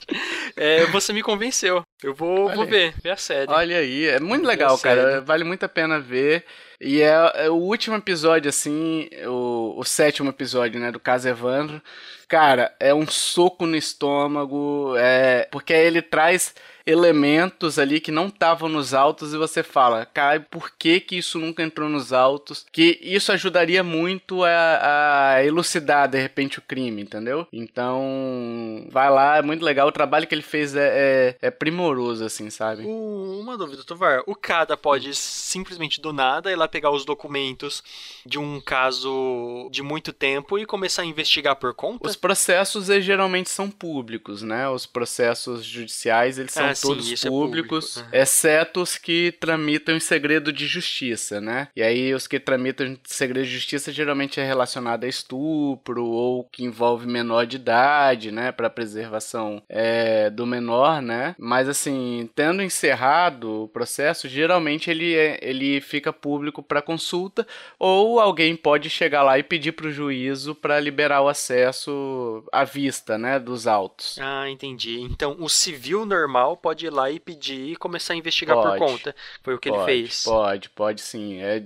[0.57, 1.83] É, você me convenceu.
[2.03, 3.51] Eu vou, vou ver, ver a série.
[3.51, 5.21] Olha aí, é muito legal, cara.
[5.21, 6.45] Vale muito a pena ver.
[6.81, 11.83] E é, é, o último episódio, assim, o, o sétimo episódio, né, do caso Evandro.
[12.29, 16.55] Cara, é um soco no estômago, é, porque ele traz
[16.89, 21.39] elementos ali que não estavam nos autos e você fala, cara, por que que isso
[21.39, 22.65] nunca entrou nos autos?
[22.73, 27.47] Que isso ajudaria muito a, a elucidar, de repente, o crime, entendeu?
[27.53, 29.87] Então, vai lá, é muito legal.
[29.87, 32.85] O trabalho que ele fez é, é, é primoroso, assim, sabe?
[32.87, 34.23] Uma dúvida, Tovar.
[34.27, 37.83] O Cada pode simplesmente do nada ir lá pegar os documentos
[38.25, 42.09] de um caso de muito tempo e começar a investigar por conta?
[42.09, 44.67] Os processos geralmente são públicos, né?
[44.71, 48.15] Os processos judiciais, eles são ah, todos sim, públicos, é público.
[48.17, 48.21] uhum.
[48.21, 51.69] exceto os que tramitam em segredo de justiça, né?
[51.75, 56.45] E aí os que tramitam em segredo de justiça geralmente é relacionado a estupro ou
[56.45, 58.53] que envolve menor de idade, né?
[58.53, 61.35] Para preservação é, do menor, né?
[61.39, 67.47] Mas assim, tendo encerrado o processo, geralmente ele, é, ele fica público para consulta
[67.79, 72.65] ou alguém pode chegar lá e pedir para o juízo para liberar o acesso à
[72.65, 73.39] vista, né?
[73.39, 74.19] Dos autos.
[74.21, 75.01] Ah, entendi.
[75.01, 78.79] Então o civil normal pode pode ir lá e pedir e começar a investigar pode,
[78.79, 79.15] por conta.
[79.43, 80.25] Foi o que pode, ele fez.
[80.25, 81.41] Pode, pode sim.
[81.41, 81.65] É,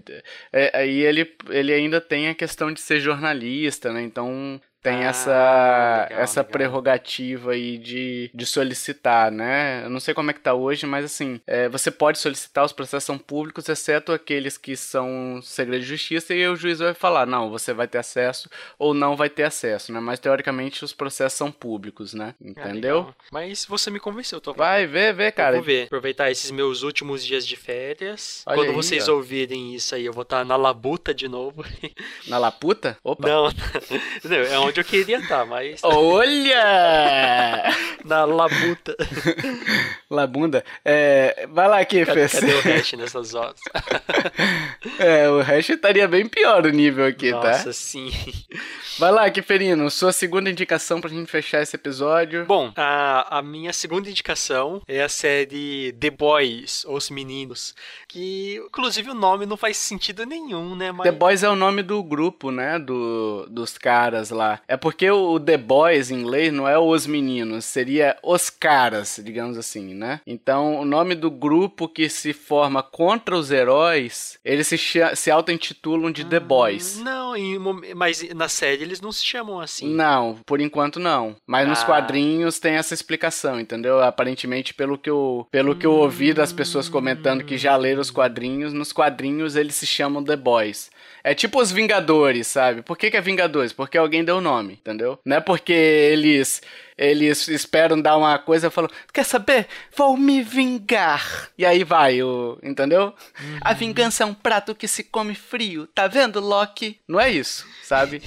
[0.52, 4.02] é, aí ele, ele ainda tem a questão de ser jornalista, né?
[4.02, 6.52] Então tem ah, essa, legal, essa legal.
[6.52, 9.84] prerrogativa aí de, de solicitar, né?
[9.84, 12.72] Eu não sei como é que tá hoje, mas assim, é, você pode solicitar, os
[12.72, 17.26] processos são públicos, exceto aqueles que são segredo de justiça, e o juiz vai falar,
[17.26, 20.00] não, você vai ter acesso ou não vai ter acesso, né?
[20.00, 22.34] Mas teoricamente os processos são públicos, né?
[22.40, 23.08] Ah, Entendeu?
[23.08, 25.56] Ah, mas você me convenceu, tô Vai, vê, vê, cara.
[25.56, 25.84] Eu vou ver.
[25.84, 28.42] Aproveitar esses meus últimos dias de férias.
[28.46, 29.14] Olha Quando aí, vocês ó.
[29.14, 31.64] ouvirem isso aí, eu vou estar tá na labuta de novo.
[32.26, 32.96] Na laputa?
[33.02, 33.28] Opa.
[33.28, 33.44] Não,
[34.24, 35.80] não é onde onde eu queria estar, mas.
[35.82, 37.62] Olha!
[38.04, 38.96] Na labuta.
[40.10, 40.64] Labunda.
[40.84, 42.40] É, vai lá aqui, cadê, Fê.
[42.40, 43.60] Cadê o hash nessas horas?
[44.98, 47.56] é, o hash estaria bem pior o nível aqui, Nossa, tá?
[47.56, 48.10] Nossa, sim.
[48.98, 52.44] Vai lá, Kiferino, sua segunda indicação pra gente fechar esse episódio.
[52.44, 57.74] Bom, a, a minha segunda indicação é a série The Boys, Os Meninos,
[58.06, 60.92] que inclusive o nome não faz sentido nenhum, né?
[60.92, 61.04] Mas...
[61.04, 62.78] The Boys é o nome do grupo, né?
[62.78, 64.60] Do, dos caras lá.
[64.68, 67.91] É porque o The Boys em inglês não é os meninos, seria
[68.22, 70.20] os caras, digamos assim, né?
[70.26, 76.10] Então o nome do grupo que se forma contra os heróis, eles se, se auto-intitulam
[76.10, 76.98] de The Boys.
[76.98, 77.32] Não,
[77.96, 79.88] mas na série eles não se chamam assim.
[79.88, 81.36] Não, por enquanto não.
[81.46, 81.70] Mas ah.
[81.70, 84.02] nos quadrinhos tem essa explicação, entendeu?
[84.02, 88.10] Aparentemente, pelo que eu, pelo que eu ouvi das pessoas comentando que já leram os
[88.10, 90.90] quadrinhos, nos quadrinhos eles se chamam The Boys.
[91.24, 92.82] É tipo os Vingadores, sabe?
[92.82, 93.72] Por que, que é Vingadores?
[93.72, 95.18] Porque alguém deu o nome, entendeu?
[95.24, 96.60] Não é porque eles
[96.96, 99.66] eles esperam dar uma coisa e falam: Quer saber?
[99.96, 101.50] Vou me vingar.
[101.56, 103.14] E aí vai, o, entendeu?
[103.40, 103.58] Uhum.
[103.60, 105.86] A vingança é um prato que se come frio.
[105.86, 107.00] Tá vendo, Loki?
[107.08, 108.22] Não é isso, sabe?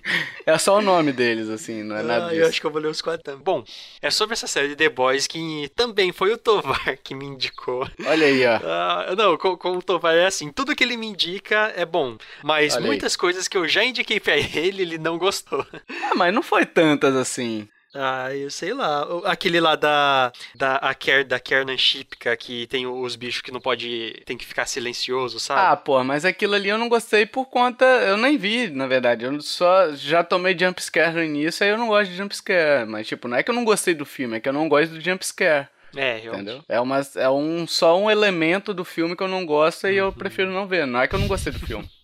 [0.44, 2.40] é só o nome deles, assim, não é nada ah, disso.
[2.40, 3.42] Eu acho que eu vou ler os quatro também.
[3.42, 3.64] Bom,
[4.00, 7.88] é sobre essa série de The Boys que também foi o Tovar que me indicou.
[8.04, 8.60] Olha aí, ó.
[8.64, 12.16] Ah, não, com, com, o Tovar é assim: tudo que ele me indica é bom.
[12.42, 13.18] Mas Olha muitas aí.
[13.18, 15.66] coisas que eu já indiquei pra ele, ele não gostou.
[16.02, 17.68] Ah, mas não foi tantas assim.
[17.94, 19.04] Ah, eu sei lá.
[19.24, 23.60] Aquele lá da da a Ker, da Kernan Shipka, que tem os bichos que não
[23.60, 24.22] pode.
[24.24, 25.60] tem que ficar silencioso, sabe?
[25.60, 27.84] Ah, pô, mas aquilo ali eu não gostei por conta.
[27.84, 29.24] Eu nem vi, na verdade.
[29.24, 32.86] Eu só já tomei jumpscare no início, aí eu não gosto de jumpscare.
[32.86, 34.92] Mas, tipo, não é que eu não gostei do filme, é que eu não gosto
[34.92, 35.68] do jumpscare.
[35.96, 36.34] É, eu...
[36.34, 36.62] entendeu?
[36.68, 40.06] É, uma, é um, só um elemento do filme que eu não gosto e uhum.
[40.06, 40.86] eu prefiro não ver.
[40.86, 41.88] Não é que eu não gostei do filme.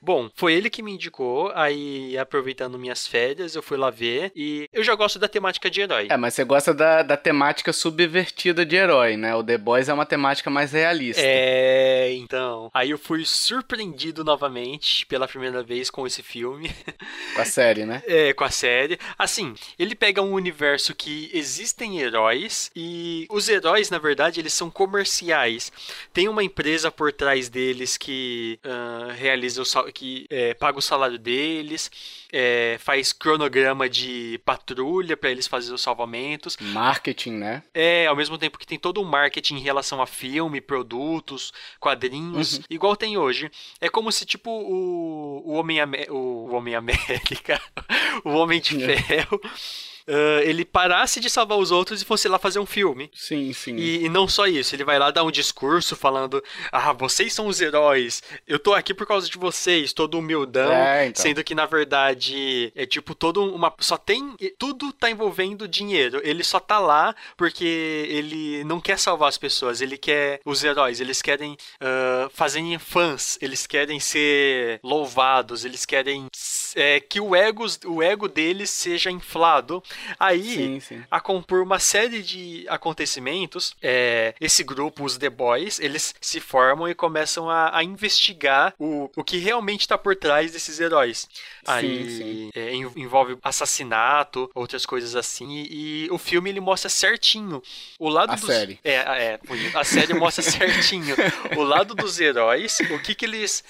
[0.00, 4.68] Bom, foi ele que me indicou, aí aproveitando minhas férias, eu fui lá ver e
[4.72, 6.06] eu já gosto da temática de herói.
[6.10, 9.34] É, mas você gosta da, da temática subvertida de herói, né?
[9.34, 11.22] O The Boys é uma temática mais realista.
[11.24, 12.70] É, então.
[12.72, 16.70] Aí eu fui surpreendido novamente pela primeira vez com esse filme.
[17.34, 18.02] Com a série, né?
[18.06, 18.98] É, com a série.
[19.18, 24.70] Assim, ele pega um universo que existem heróis e os heróis, na verdade, eles são
[24.70, 25.72] comerciais.
[26.12, 31.18] Tem uma empresa por trás deles que uh, realiza o que é, paga o salário
[31.18, 31.90] deles,
[32.32, 36.56] é, faz cronograma de patrulha para eles fazerem os salvamentos.
[36.60, 37.62] Marketing, né?
[37.74, 42.58] É, ao mesmo tempo que tem todo um marketing em relação a filme, produtos, quadrinhos,
[42.58, 42.64] uhum.
[42.70, 43.50] igual tem hoje.
[43.80, 47.60] É como se, tipo, o, o Homem, o, o Homem América,
[48.24, 48.96] o Homem de é.
[48.96, 49.40] Ferro
[50.10, 53.10] uh, ele parasse de salvar os outros e fosse lá fazer um filme.
[53.14, 53.76] Sim, sim.
[53.76, 56.42] E, e, não só isso, ele vai lá dar um discurso falando:
[56.72, 60.72] Ah, vocês são os heróis, eu tô aqui por causa de vocês, todo humildão.
[60.72, 61.22] É, então.
[61.22, 63.72] Sendo que na verdade é tipo todo uma.
[63.78, 64.34] Só tem.
[64.58, 66.20] Tudo tá envolvendo dinheiro.
[66.24, 71.00] Ele só tá lá porque ele não quer salvar as pessoas, ele quer os heróis,
[71.00, 76.28] eles querem uh, fazerem fãs, eles querem ser louvados, eles querem
[76.76, 79.82] é, que o ego, o ego deles seja inflado
[80.18, 81.02] Aí, sim, sim.
[81.10, 86.88] a compor uma série de acontecimentos, é, esse grupo, os The Boys, eles se formam
[86.88, 91.28] e começam a, a investigar o, o que realmente está por trás desses heróis.
[91.66, 97.62] Aí sim, é, envolve assassinato, outras coisas assim, e, e, o filme ele mostra certinho
[97.98, 98.46] o lado a dos...
[98.46, 98.78] série.
[98.82, 99.40] É, é,
[99.74, 101.14] a série mostra certinho
[101.56, 103.64] o lado dos heróis, o que que eles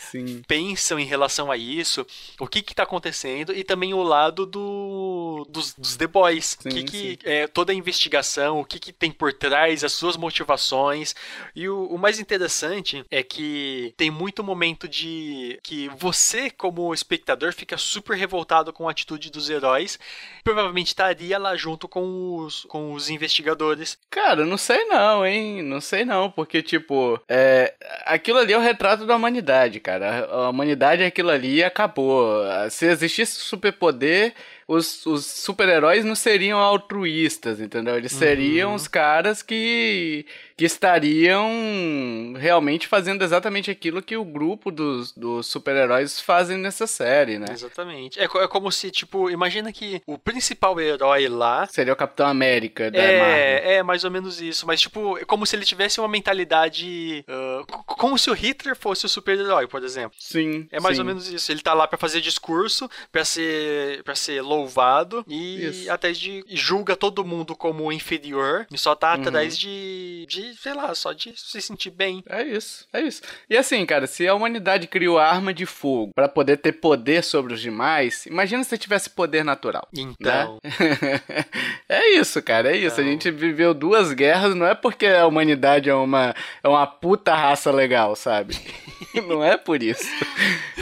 [0.47, 2.07] pensam em relação a isso,
[2.39, 6.59] o que que tá acontecendo, e também o lado do, dos, dos The Boys.
[6.61, 10.17] Sim, que, que é toda a investigação, o que, que tem por trás, as suas
[10.17, 11.15] motivações.
[11.55, 17.53] E o, o, mais interessante é que tem muito momento de que você, como espectador,
[17.53, 19.99] fica super revoltado com a atitude dos heróis.
[20.43, 23.97] Provavelmente estaria lá junto com os, com os investigadores.
[24.11, 25.63] Cara, não sei não, hein?
[25.63, 27.75] Não sei não, porque, tipo, é,
[28.05, 30.27] aquilo ali é o retrato da humanidade, cara.
[30.27, 32.43] A humanidade é aquilo ali e acabou.
[32.81, 34.33] Se existisse superpoder
[34.67, 37.95] os, os super-heróis não seriam altruístas, entendeu?
[37.95, 38.75] Eles seriam uhum.
[38.75, 40.25] os caras que,
[40.61, 47.39] que estariam realmente fazendo exatamente aquilo que o grupo dos, dos super-heróis fazem nessa série,
[47.39, 47.47] né?
[47.51, 48.21] Exatamente.
[48.21, 51.67] É, é como se, tipo, imagina que o principal herói lá.
[51.67, 53.71] Seria o Capitão América da é, Marvel.
[53.71, 54.67] É, mais ou menos isso.
[54.67, 57.25] Mas, tipo, é como se ele tivesse uma mentalidade.
[57.27, 60.19] Uh, como se o Hitler fosse o super-herói, por exemplo.
[60.19, 60.69] Sim.
[60.71, 61.01] É mais sim.
[61.01, 61.51] ou menos isso.
[61.51, 65.91] Ele tá lá para fazer discurso, para ser, pra ser louvado e Isso.
[65.91, 69.23] até de julga todo mundo como inferior e só tá uhum.
[69.23, 72.23] atrás de, de de, sei lá, só de se sentir bem.
[72.29, 73.23] É isso, é isso.
[73.49, 77.55] E assim, cara, se a humanidade criou arma de fogo para poder ter poder sobre
[77.55, 79.89] os demais, imagina se tivesse poder natural.
[79.93, 80.59] Então.
[80.63, 81.21] Né?
[81.89, 83.01] é isso, cara, é isso.
[83.01, 83.05] Então...
[83.05, 87.35] A gente viveu duas guerras, não é porque a humanidade é uma, é uma puta
[87.35, 88.57] raça legal, sabe?
[89.29, 90.09] não é por isso.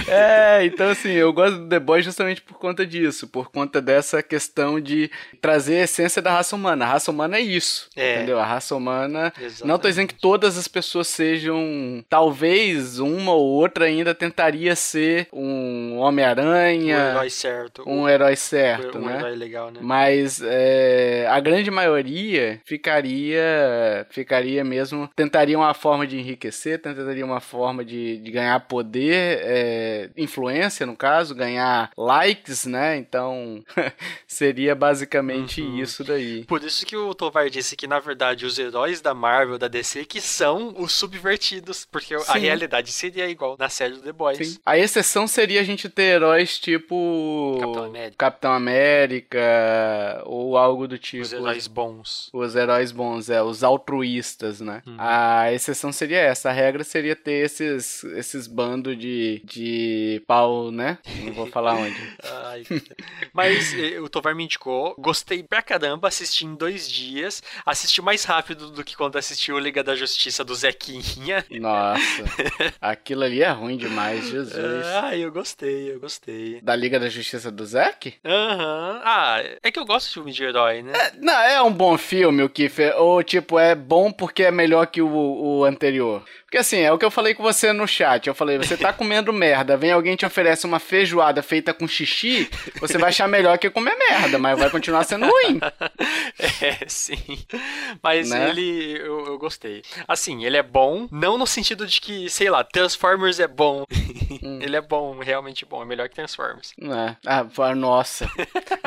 [0.07, 4.23] É, então assim, eu gosto do The Boys justamente por conta disso, por conta dessa
[4.23, 6.85] questão de trazer a essência da raça humana.
[6.85, 8.17] A raça humana é isso, é.
[8.17, 8.39] entendeu?
[8.39, 9.33] A raça humana.
[9.59, 9.69] Exatamente.
[9.69, 12.05] Não tô dizendo que todas as pessoas sejam.
[12.09, 16.97] Talvez uma ou outra ainda tentaria ser um Homem-Aranha.
[16.97, 17.85] Um herói certo.
[17.89, 19.17] Um herói certo, um, né?
[19.17, 19.81] Um herói legal, né?
[19.83, 24.07] Mas é, a grande maioria ficaria.
[24.11, 25.09] Ficaria mesmo.
[25.17, 30.97] Tentaria uma forma de enriquecer, tentaria uma forma de, de ganhar poder, é, influência, no
[30.97, 32.97] caso, ganhar likes, né?
[32.97, 33.63] Então
[34.27, 35.79] seria basicamente uhum.
[35.79, 36.45] isso daí.
[36.45, 40.05] Por isso que o Tovar disse que, na verdade, os heróis da Marvel, da DC,
[40.05, 42.25] que são os subvertidos, porque Sim.
[42.29, 44.39] a realidade seria igual na série do The Boys.
[44.39, 44.59] Sim.
[44.65, 50.99] A exceção seria a gente ter heróis tipo Capitão América, Capitão América ou algo do
[50.99, 51.23] tipo.
[51.23, 52.31] Os heróis bons.
[52.33, 54.83] Os heróis bons, é, os altruístas, né?
[54.87, 54.97] Uhum.
[54.99, 60.99] A exceção seria essa, a regra seria ter esses, esses bandos de, de pau, né?
[61.25, 62.17] Não vou falar onde.
[62.23, 62.65] Ai,
[63.33, 63.73] mas
[64.03, 68.85] o Tovar me indicou, gostei pra caramba, assisti em dois dias, assisti mais rápido do
[68.85, 71.45] que quando assisti o Liga da Justiça do Zequinha.
[71.51, 72.25] Nossa,
[72.81, 74.87] aquilo ali é ruim demais, Jesus.
[74.87, 76.61] Ah, eu gostei, eu gostei.
[76.61, 78.15] Da Liga da Justiça do Zek?
[78.25, 78.93] Aham.
[78.95, 79.01] Uhum.
[79.05, 80.93] Ah, é que eu gosto de filme de herói, né?
[80.95, 84.87] É, não, é um bom filme, o Kiffer, ou tipo, é bom porque é melhor
[84.87, 86.25] que o, o anterior.
[86.49, 88.27] Porque assim, é o que eu falei com você no chat.
[88.27, 92.49] Eu falei, você tá comendo merda, vem alguém te oferece uma feijoada feita com xixi,
[92.81, 95.61] você vai achar melhor que comer merda, mas vai continuar sendo ruim.
[96.61, 97.39] É, sim.
[98.03, 98.49] Mas né?
[98.51, 99.83] ele, eu, eu, gostei.
[100.07, 103.85] Assim, ele é bom, não no sentido de que, sei lá, Transformers é bom.
[104.43, 104.61] Hum.
[104.63, 106.73] ele é bom, realmente bom, é melhor que Transformers.
[106.81, 107.17] É.
[107.27, 108.31] Ah, nossa.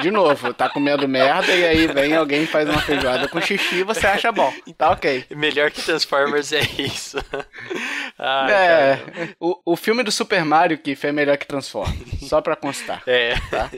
[0.02, 3.84] De novo, tá comendo merda e aí vem alguém faz uma feijoada com xixi e
[3.84, 4.54] você acha bom.
[4.78, 5.26] Tá ok.
[5.32, 7.18] Melhor que Transformers é isso.
[8.18, 9.00] Ai, é,
[9.40, 13.04] o, o filme do Super Mario que é melhor que Transformers, só pra constar.
[13.12, 13.36] É.
[13.50, 13.70] Tá?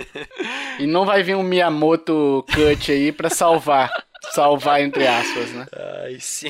[0.79, 3.91] E não vai vir um Miyamoto Cut aí pra salvar.
[4.31, 5.65] Salvar entre aspas, né?
[6.03, 6.49] Ai, sim.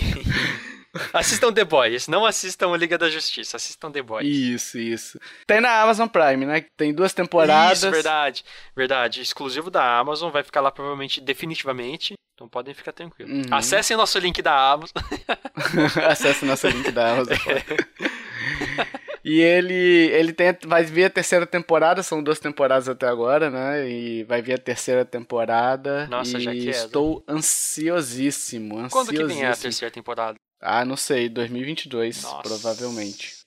[1.12, 4.28] Assistam The Boys, não assistam Liga da Justiça, assistam The Boys.
[4.28, 5.20] Isso, isso.
[5.48, 6.66] Tem na Amazon Prime, né?
[6.78, 7.80] Tem duas temporadas.
[7.80, 8.46] Isso, verdade.
[8.76, 9.22] Verdade.
[9.22, 12.14] Exclusivo da Amazon, vai ficar lá provavelmente definitivamente.
[12.34, 13.32] Então podem ficar tranquilos.
[13.32, 13.54] Uhum.
[13.54, 15.04] Acessem nosso link da Amazon.
[16.10, 17.38] Acessem nosso link da Amazon.
[18.76, 19.04] É.
[19.24, 23.90] E ele, ele tem, vai vir a terceira temporada, são duas temporadas até agora, né?
[23.90, 26.08] E vai vir a terceira temporada.
[26.08, 26.72] Nossa, já que é.
[26.72, 28.90] Estou ansiosíssimo, ansiosíssimo.
[28.90, 30.38] Quando que vem a terceira temporada?
[30.60, 32.42] Ah, não sei, 2022, Nossa.
[32.42, 33.43] provavelmente.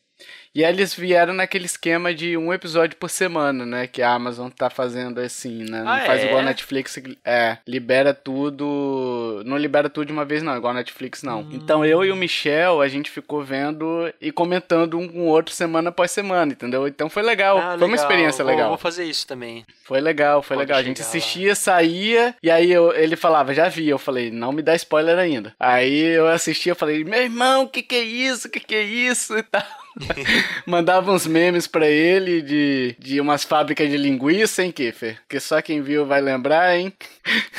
[0.56, 3.86] E eles vieram naquele esquema de um episódio por semana, né?
[3.86, 5.82] Que a Amazon tá fazendo assim, né?
[5.82, 6.24] Não ah, faz é?
[6.28, 6.98] igual a Netflix.
[7.22, 9.42] É, libera tudo.
[9.44, 11.40] Não libera tudo de uma vez, não, igual a Netflix, não.
[11.40, 11.50] Hum.
[11.52, 15.54] Então eu e o Michel, a gente ficou vendo e comentando um com o outro
[15.54, 16.88] semana após semana, entendeu?
[16.88, 17.58] Então foi legal.
[17.58, 17.88] Ah, foi legal.
[17.88, 18.68] uma experiência legal.
[18.68, 19.62] Vou, vou, fazer isso também.
[19.84, 20.80] Foi legal, foi Pode legal.
[20.80, 21.54] A gente assistia, lá.
[21.54, 23.90] saía, e aí eu, ele falava, já vi.
[23.90, 25.54] Eu falei, não me dá spoiler ainda.
[25.60, 28.48] Aí eu assistia, eu falei, meu irmão, o que que é isso?
[28.48, 29.36] O que que é isso?
[29.36, 29.85] E tal.
[30.66, 35.18] Mandava uns memes pra ele de, de umas fábricas de linguiça, hein, Kiffer?
[35.28, 36.92] Que só quem viu vai lembrar, hein?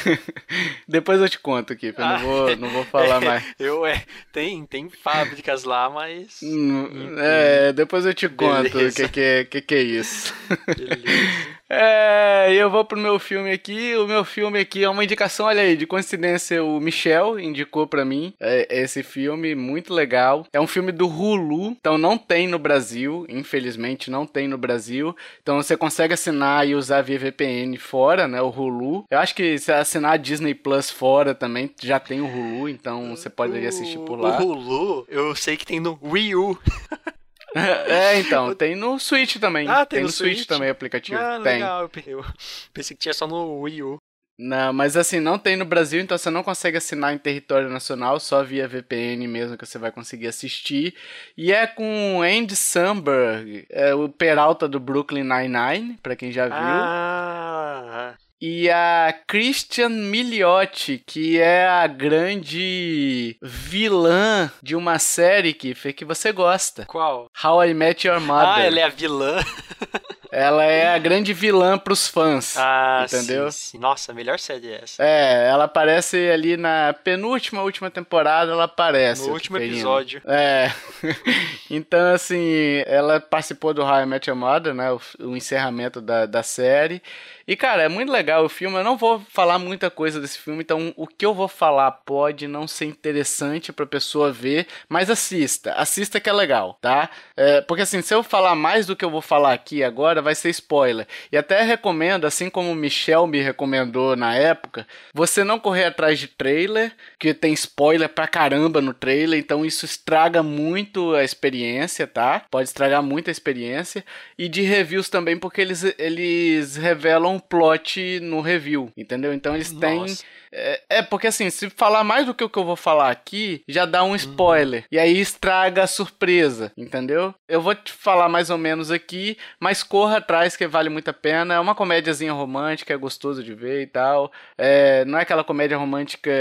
[0.87, 2.05] Depois eu te conto, Kiffer.
[2.05, 3.43] Ah, não, vou, não vou falar é, mais.
[3.59, 6.39] Eu, é, tem, tem fábricas lá, mas.
[6.43, 10.33] Hum, é, depois eu te conto o que, que, que, que é isso.
[10.75, 11.56] Beleza.
[11.69, 13.95] É, eu vou pro meu filme aqui.
[13.95, 18.05] O meu filme aqui é uma indicação, olha aí, de coincidência, o Michel indicou para
[18.05, 20.45] mim é, esse filme, muito legal.
[20.53, 25.15] É um filme do Hulu, então não tem no Brasil, infelizmente não tem no Brasil.
[25.41, 29.05] Então você consegue assinar e usar via VPN fora, né, o Hulu.
[29.09, 33.15] Eu acho que se assinar a Disney Plus fora também, já tem o Hulu, então
[33.15, 34.39] você poderia assistir por lá.
[34.41, 36.57] O Hulu, eu sei que tem no Wii U.
[37.55, 39.67] É, então, tem no Switch também.
[39.67, 41.17] Ah, tem, tem no, no Switch, Switch também o aplicativo.
[41.19, 41.53] Ah, tem.
[41.53, 41.89] legal.
[42.05, 42.25] Eu
[42.73, 43.97] pensei que tinha só no Wii U.
[44.39, 48.19] Não, mas assim, não tem no Brasil, então você não consegue assinar em território nacional,
[48.19, 50.93] só via VPN mesmo que você vai conseguir assistir.
[51.35, 56.55] E é com Andy Samberg, é o Peralta do Brooklyn Nine-Nine, pra quem já viu.
[56.55, 66.05] Ah, e a Christian Milioti, que é a grande vilã de uma série que, que
[66.05, 66.85] você gosta.
[66.85, 67.29] Qual?
[67.43, 68.47] How I Met Your Mother.
[68.47, 69.39] Ah, ela é a vilã.
[70.31, 72.55] ela é a grande vilã pros fãs.
[72.57, 73.51] Ah, entendeu?
[73.51, 73.77] Sim, sim.
[73.79, 75.03] Nossa, a melhor série é essa.
[75.03, 79.27] É, ela aparece ali na penúltima, última temporada, ela aparece.
[79.27, 80.21] No último episódio.
[80.25, 80.71] É.
[81.71, 84.91] então, assim, ela participou do High Met Your Mother, né?
[84.91, 87.01] O, o encerramento da, da série.
[87.47, 88.75] E, cara, é muito legal o filme.
[88.77, 92.45] Eu não vou falar muita coisa desse filme, então o que eu vou falar pode
[92.45, 95.71] não ser interessante pra pessoa ver, mas assista.
[95.73, 97.09] Assista que é legal, tá?
[97.37, 100.35] É, porque, assim, se eu falar mais do que eu vou falar aqui agora, vai
[100.35, 101.07] ser spoiler.
[101.31, 106.19] E até recomendo, assim como o Michel me recomendou na época, você não correr atrás
[106.19, 112.05] de trailer, que tem spoiler pra caramba no trailer, então isso estraga muito a experiência,
[112.05, 112.41] tá?
[112.51, 114.03] Pode estragar muito a experiência.
[114.37, 119.33] E de reviews também, porque eles, eles revelam um plot no review, entendeu?
[119.33, 119.87] Então eles Nossa.
[119.87, 120.15] têm
[120.51, 123.63] é, é, porque assim, se falar mais do que o que eu vou falar aqui,
[123.67, 124.81] já dá um spoiler.
[124.81, 124.87] Uhum.
[124.91, 127.33] E aí estraga a surpresa, entendeu?
[127.47, 131.13] Eu vou te falar mais ou menos aqui, mas corra atrás que vale muito a
[131.13, 131.55] pena.
[131.55, 134.31] É uma comédiazinha romântica, é gostoso de ver e tal.
[134.57, 136.31] É, não é aquela comédia romântica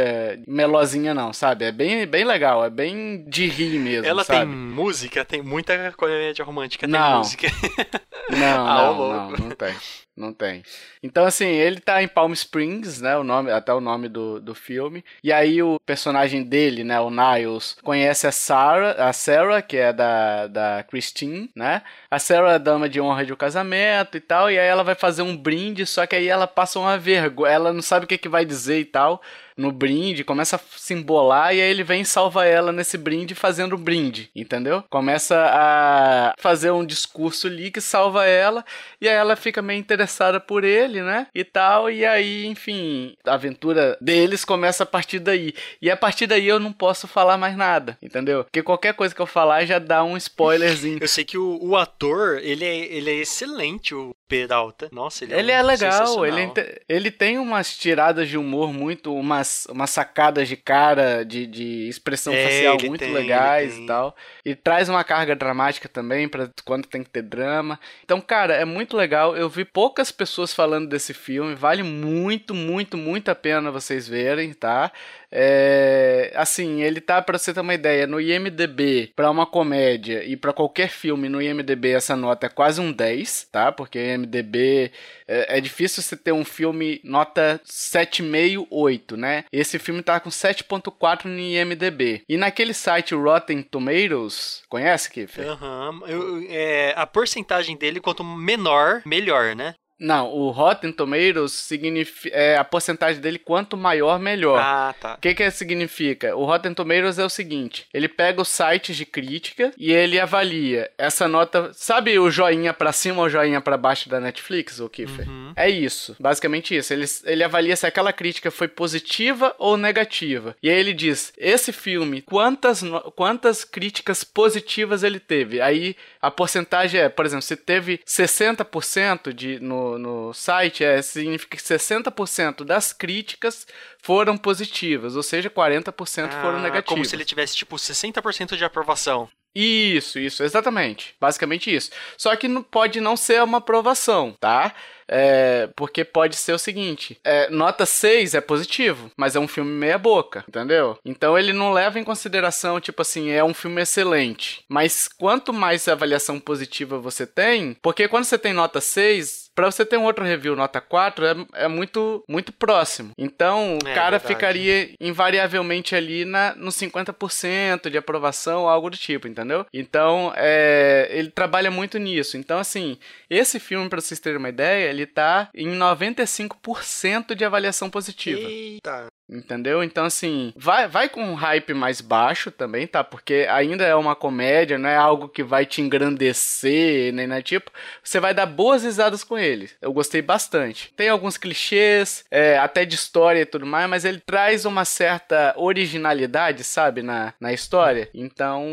[0.46, 1.64] melosinha, não, sabe?
[1.64, 4.06] É bem, bem legal, é bem de rir mesmo.
[4.06, 4.40] Ela sabe?
[4.40, 7.18] tem música, tem muita comédia romântica, tem não.
[7.18, 7.48] música.
[8.28, 9.76] Não, ah, não, não, não tem.
[10.16, 10.62] Não tem.
[11.00, 13.16] Então, assim, ele tá em Palm Springs, né?
[13.16, 15.02] O nome, até o nome do, do filme.
[15.24, 17.00] E aí o personagem dele, né?
[17.00, 21.82] O Niles, conhece a Sarah, a Sarah, que é da, da Christine, né?
[22.10, 24.50] A Sarah é dama de honra de um casamento e tal.
[24.50, 27.52] E aí ela vai fazer um brinde, só que aí ela passa uma vergonha.
[27.52, 29.22] Ela não sabe o que, que vai dizer e tal
[29.56, 33.34] no brinde, começa a se embolar e aí ele vem e salva ela nesse brinde
[33.34, 34.84] fazendo o brinde, entendeu?
[34.90, 38.64] Começa a fazer um discurso ali que salva ela
[39.00, 41.26] e aí ela fica meio interessada por ele, né?
[41.34, 45.54] E tal, e aí, enfim, a aventura deles começa a partir daí.
[45.80, 48.44] E a partir daí eu não posso falar mais nada, entendeu?
[48.44, 50.98] Porque qualquer coisa que eu falar já dá um spoilerzinho.
[51.00, 54.88] eu sei que o, o ator, ele é, ele é excelente, o Peralta.
[54.90, 56.52] Nossa, ele é, ele um é legal, ele,
[56.88, 62.32] ele tem umas tiradas de humor muito, umas, umas sacadas de cara, de, de expressão
[62.34, 64.16] é, facial muito tem, legais e tal.
[64.44, 67.78] E traz uma carga dramática também para quando tem que ter drama.
[68.04, 69.36] Então, cara, é muito legal.
[69.36, 74.52] Eu vi poucas pessoas falando desse filme, vale muito, muito, muito a pena vocês verem,
[74.52, 74.90] tá?
[75.30, 80.36] É, assim, ele tá, pra você ter uma ideia, no IMDB, para uma comédia e
[80.36, 83.72] para qualquer filme no IMDB, essa nota é quase um 10, tá?
[83.72, 84.90] Porque IMDB
[85.26, 89.44] é, é difícil você ter um filme nota 7,5, 8, né?
[89.52, 92.22] Esse filme tá com 7,4 no IMDB.
[92.28, 95.46] E naquele site Rotten Tomatoes, conhece, Kiffer?
[95.48, 96.00] Aham.
[96.08, 96.46] Uhum.
[96.48, 99.74] É, a porcentagem dele, quanto menor, melhor, né?
[99.98, 104.60] Não, o Rotten Tomatoes significa é, a porcentagem dele quanto maior melhor.
[104.60, 105.14] Ah, tá.
[105.14, 106.36] O que que significa?
[106.36, 110.90] O Rotten Tomatoes é o seguinte: ele pega os sites de crítica e ele avalia
[110.98, 111.70] essa nota.
[111.72, 115.28] Sabe o joinha para cima ou joinha para baixo da Netflix, o Kiffer?
[115.28, 115.52] Uhum.
[115.56, 116.92] É isso, basicamente isso.
[116.92, 120.54] Ele, ele avalia se aquela crítica foi positiva ou negativa.
[120.62, 122.82] E aí ele diz: esse filme, quantas
[123.14, 125.60] quantas críticas positivas ele teve?
[125.60, 131.56] Aí a porcentagem é, por exemplo, se teve 60% de no no, site é, significa
[131.56, 133.66] que 60% das críticas
[134.02, 136.88] foram positivas, ou seja, 40% ah, foram negativas.
[136.88, 139.28] Como se ele tivesse, tipo, 60% de aprovação.
[139.58, 141.14] Isso, isso, exatamente.
[141.18, 141.90] Basicamente isso.
[142.18, 144.74] Só que não, pode não ser uma aprovação, tá?
[145.08, 149.70] É, porque pode ser o seguinte: é, nota 6 é positivo, mas é um filme
[149.70, 150.98] meia-boca, entendeu?
[151.04, 154.62] Então ele não leva em consideração, tipo assim, é um filme excelente.
[154.68, 159.86] Mas quanto mais avaliação positiva você tem, porque quando você tem nota 6, para você
[159.86, 161.34] ter um outro review nota 4 é,
[161.64, 163.12] é muito muito próximo.
[163.16, 164.26] Então, o é, cara verdade.
[164.26, 169.64] ficaria invariavelmente ali na, no 50% de aprovação, algo do tipo, entendeu?
[169.72, 172.36] Então, é, ele trabalha muito nisso.
[172.36, 172.98] Então, assim,
[173.30, 178.40] esse filme, para vocês terem uma ideia, ele tá em 95% de avaliação positiva.
[178.40, 179.06] Eita.
[179.28, 179.82] Entendeu?
[179.82, 183.02] Então, assim, vai, vai com um hype mais baixo também, tá?
[183.02, 187.42] Porque ainda é uma comédia, não é algo que vai te engrandecer, nem né?
[187.42, 187.70] Tipo,
[188.02, 189.68] você vai dar boas risadas com ele.
[189.82, 190.92] Eu gostei bastante.
[190.96, 195.54] Tem alguns clichês, é, até de história e tudo mais, mas ele traz uma certa
[195.56, 198.08] originalidade, sabe, na, na história.
[198.14, 198.64] Então,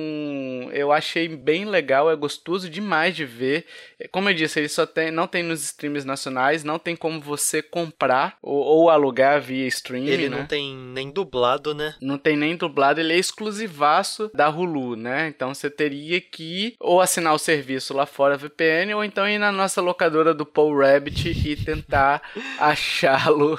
[0.72, 3.66] eu achei bem legal, é gostoso demais de ver.
[4.12, 7.62] Como eu disse, ele só tem, não tem nos streams nacionais, não tem como você
[7.64, 10.43] comprar ou, ou alugar via streaming, ele né?
[10.44, 11.96] Não tem nem dublado, né?
[12.02, 15.28] Não tem nem dublado, ele é exclusivaço da Hulu, né?
[15.28, 19.52] Então você teria que ou assinar o serviço lá fora VPN ou então ir na
[19.52, 22.22] nossa locadora do Paul Rabbit e tentar
[22.60, 23.58] achá-lo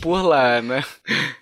[0.00, 0.84] por lá, né?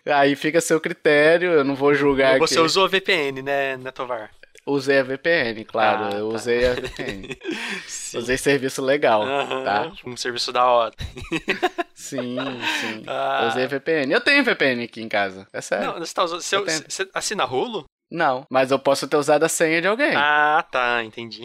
[0.07, 2.63] Aí fica a seu critério, eu não vou julgar Você aqui.
[2.65, 4.31] usou VPN, né, Netovar?
[4.69, 6.05] Usei a VPN, claro.
[6.05, 6.35] Ah, eu tá.
[6.37, 7.39] usei a VPN.
[8.15, 9.91] usei serviço legal, uhum, tá?
[10.05, 10.95] Um serviço da hora.
[11.95, 12.37] sim,
[12.81, 13.03] sim.
[13.09, 13.49] Ah.
[13.49, 14.13] Usei a VPN.
[14.13, 15.47] Eu tenho VPN aqui em casa.
[15.53, 15.87] É sério.
[15.87, 17.85] Não, você, tá usando, você, você assina Rulo?
[18.11, 20.15] Não, mas eu posso ter usado a senha de alguém.
[20.15, 21.45] Ah, tá, entendi.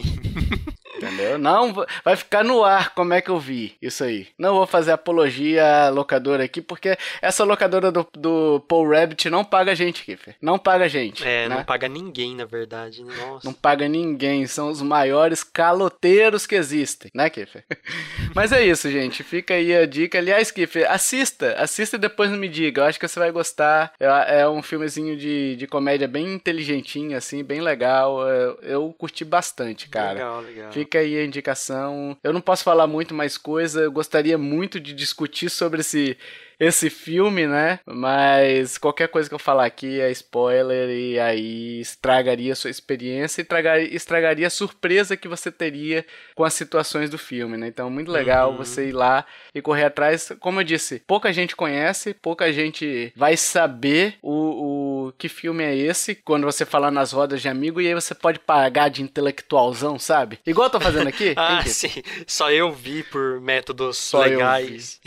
[1.04, 1.38] Entendeu?
[1.38, 1.72] Não,
[2.04, 4.28] vai ficar no ar como é que eu vi isso aí.
[4.38, 9.44] Não vou fazer apologia à locadora aqui, porque essa locadora do, do Paul Rabbit não
[9.44, 10.36] paga a gente, Kiffer.
[10.40, 11.26] Não paga a gente.
[11.26, 11.56] É, né?
[11.56, 13.02] não paga ninguém, na verdade.
[13.02, 13.46] Nossa.
[13.46, 14.46] Não paga ninguém.
[14.46, 17.64] São os maiores caloteiros que existem, né, Kiffer?
[18.34, 19.22] Mas é isso, gente.
[19.22, 20.18] Fica aí a dica.
[20.18, 21.54] Aliás, Kiffer, assista.
[21.54, 22.82] Assista e depois não me diga.
[22.82, 23.92] Eu acho que você vai gostar.
[23.98, 28.26] É, é um filmezinho de, de comédia bem inteligentinho, assim, bem legal.
[28.28, 30.14] Eu, eu curti bastante, cara.
[30.14, 30.72] Legal, legal.
[30.72, 32.16] Fica fica aí a indicação.
[32.22, 36.16] Eu não posso falar muito mais coisa, eu gostaria muito de discutir sobre esse
[36.58, 37.80] esse filme, né?
[37.86, 43.40] Mas qualquer coisa que eu falar aqui é spoiler e aí estragaria a sua experiência
[43.40, 47.68] e estragaria, estragaria a surpresa que você teria com as situações do filme, né?
[47.68, 48.56] Então, muito legal uhum.
[48.56, 49.24] você ir lá
[49.54, 50.32] e correr atrás.
[50.40, 55.74] Como eu disse, pouca gente conhece, pouca gente vai saber o, o que filme é
[55.74, 59.98] esse quando você falar nas rodas de amigo e aí você pode pagar de intelectualzão,
[59.98, 60.38] sabe?
[60.46, 61.34] Igual eu tô fazendo aqui.
[61.36, 62.02] ah, sim.
[62.26, 65.00] Só eu vi por métodos Só legais.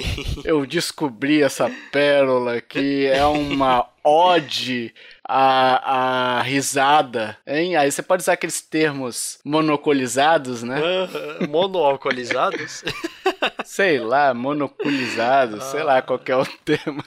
[0.43, 4.93] Eu, eu descobri essa pérola que é uma ode
[5.27, 7.75] a, a risada, hein?
[7.75, 10.79] Aí você pode usar aqueles termos monocolizados, né?
[10.79, 12.83] Uh, monoalcoolizados?
[13.65, 17.03] sei lá, monopolizados, sei lá qual é o termo.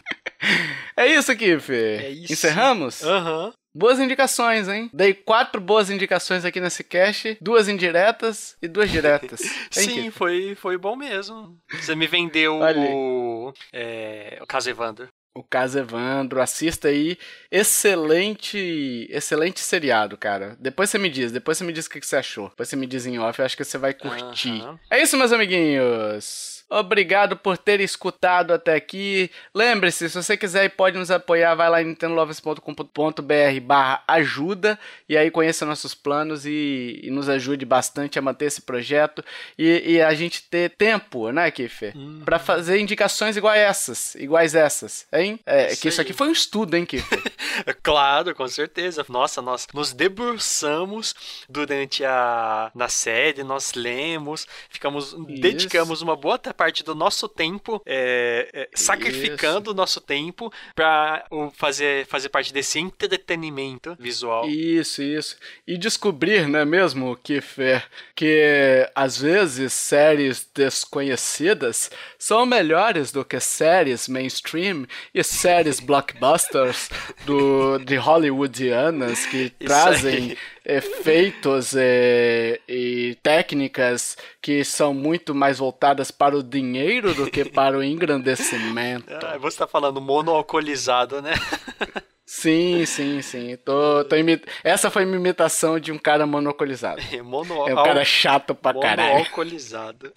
[0.97, 1.97] É isso aqui, Fê.
[2.03, 2.33] É isso.
[2.33, 3.03] Encerramos?
[3.03, 3.47] Aham.
[3.47, 3.53] Uhum.
[3.75, 4.91] Boas indicações, hein?
[4.93, 9.41] Dei quatro boas indicações aqui nesse cast, duas indiretas e duas diretas.
[9.71, 11.57] Sim, foi, foi bom mesmo.
[11.73, 15.09] Você me vendeu o, é, o caso Evandro.
[15.33, 17.17] O caso Evandro, assista aí.
[17.51, 20.57] Excelente, excelente seriado, cara.
[20.59, 22.49] Depois você me diz, depois você me diz o que você achou.
[22.49, 24.61] Depois você me diz em off, eu acho que você vai curtir.
[24.61, 24.77] Uhum.
[24.91, 26.50] É isso, meus amiguinhos.
[26.71, 29.29] Obrigado por ter escutado até aqui.
[29.53, 35.17] Lembre-se, se você quiser e pode nos apoiar, vai lá em nintendolovers.com.br barra ajuda e
[35.17, 39.25] aí conheça nossos planos e, e, nos ajude bastante a manter esse projeto
[39.59, 41.97] e, e a gente ter tempo, né, Kiffer?
[41.97, 42.23] Uhum.
[42.25, 45.41] Pra fazer indicações iguais essas, iguais essas, hein?
[45.45, 47.21] É, que isso aqui foi um estudo, hein, Kiffer?
[47.83, 49.05] claro, com certeza.
[49.09, 51.15] Nossa, nós nos debruçamos
[51.49, 55.41] durante a na série, nós lemos, ficamos, isso.
[55.41, 62.05] dedicamos uma boa parte do nosso tempo, é, é, sacrificando o nosso tempo para fazer,
[62.05, 64.47] fazer parte desse entretenimento visual.
[64.47, 65.39] Isso, isso.
[65.67, 67.83] E descobrir, não é mesmo, Kiffer,
[68.15, 76.91] que às vezes séries desconhecidas são melhores do que séries mainstream e séries blockbusters
[77.25, 80.37] do, de hollywoodianas que trazem
[80.71, 87.77] efeitos e, e, técnicas que são muito mais voltadas para o dinheiro do que para
[87.77, 89.11] o engrandecimento.
[89.31, 91.35] Ah, você está falando monoalcoolizado, né?
[92.33, 93.57] Sim, sim, sim.
[93.65, 94.45] Tô, tô imit...
[94.63, 97.03] Essa foi uma imitação de um cara monocolizado.
[97.13, 97.69] É, mono...
[97.69, 99.09] é um cara chato pra caralho.
[99.15, 100.13] Monoalcoolizado.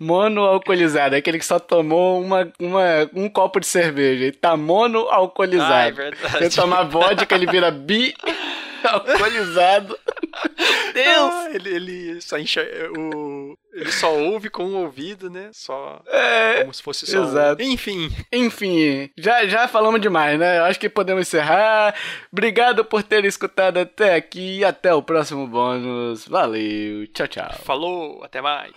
[0.00, 1.14] monoalcoolizado.
[1.14, 4.24] É aquele que só tomou uma, uma, um copo de cerveja.
[4.24, 5.72] Ele tá monoalcoolizado.
[5.72, 6.38] Ah, é verdade.
[6.38, 8.14] Se ele tomar vodka, ele vira bi
[8.88, 9.98] alcoolizado.
[10.94, 11.32] Deus!
[11.32, 15.48] Ah, ele, ele só enxerga, o ele só ouve com o ouvido, né?
[15.52, 17.22] Só é, como se fosse só.
[17.22, 17.62] Exato.
[17.62, 18.10] Enfim.
[18.30, 20.58] Enfim, já, já falamos demais, né?
[20.58, 21.94] Eu acho que podemos encerrar.
[22.30, 26.28] Obrigado por ter escutado até aqui e até o próximo bônus.
[26.28, 27.52] Valeu, tchau, tchau.
[27.64, 28.72] Falou, até mais.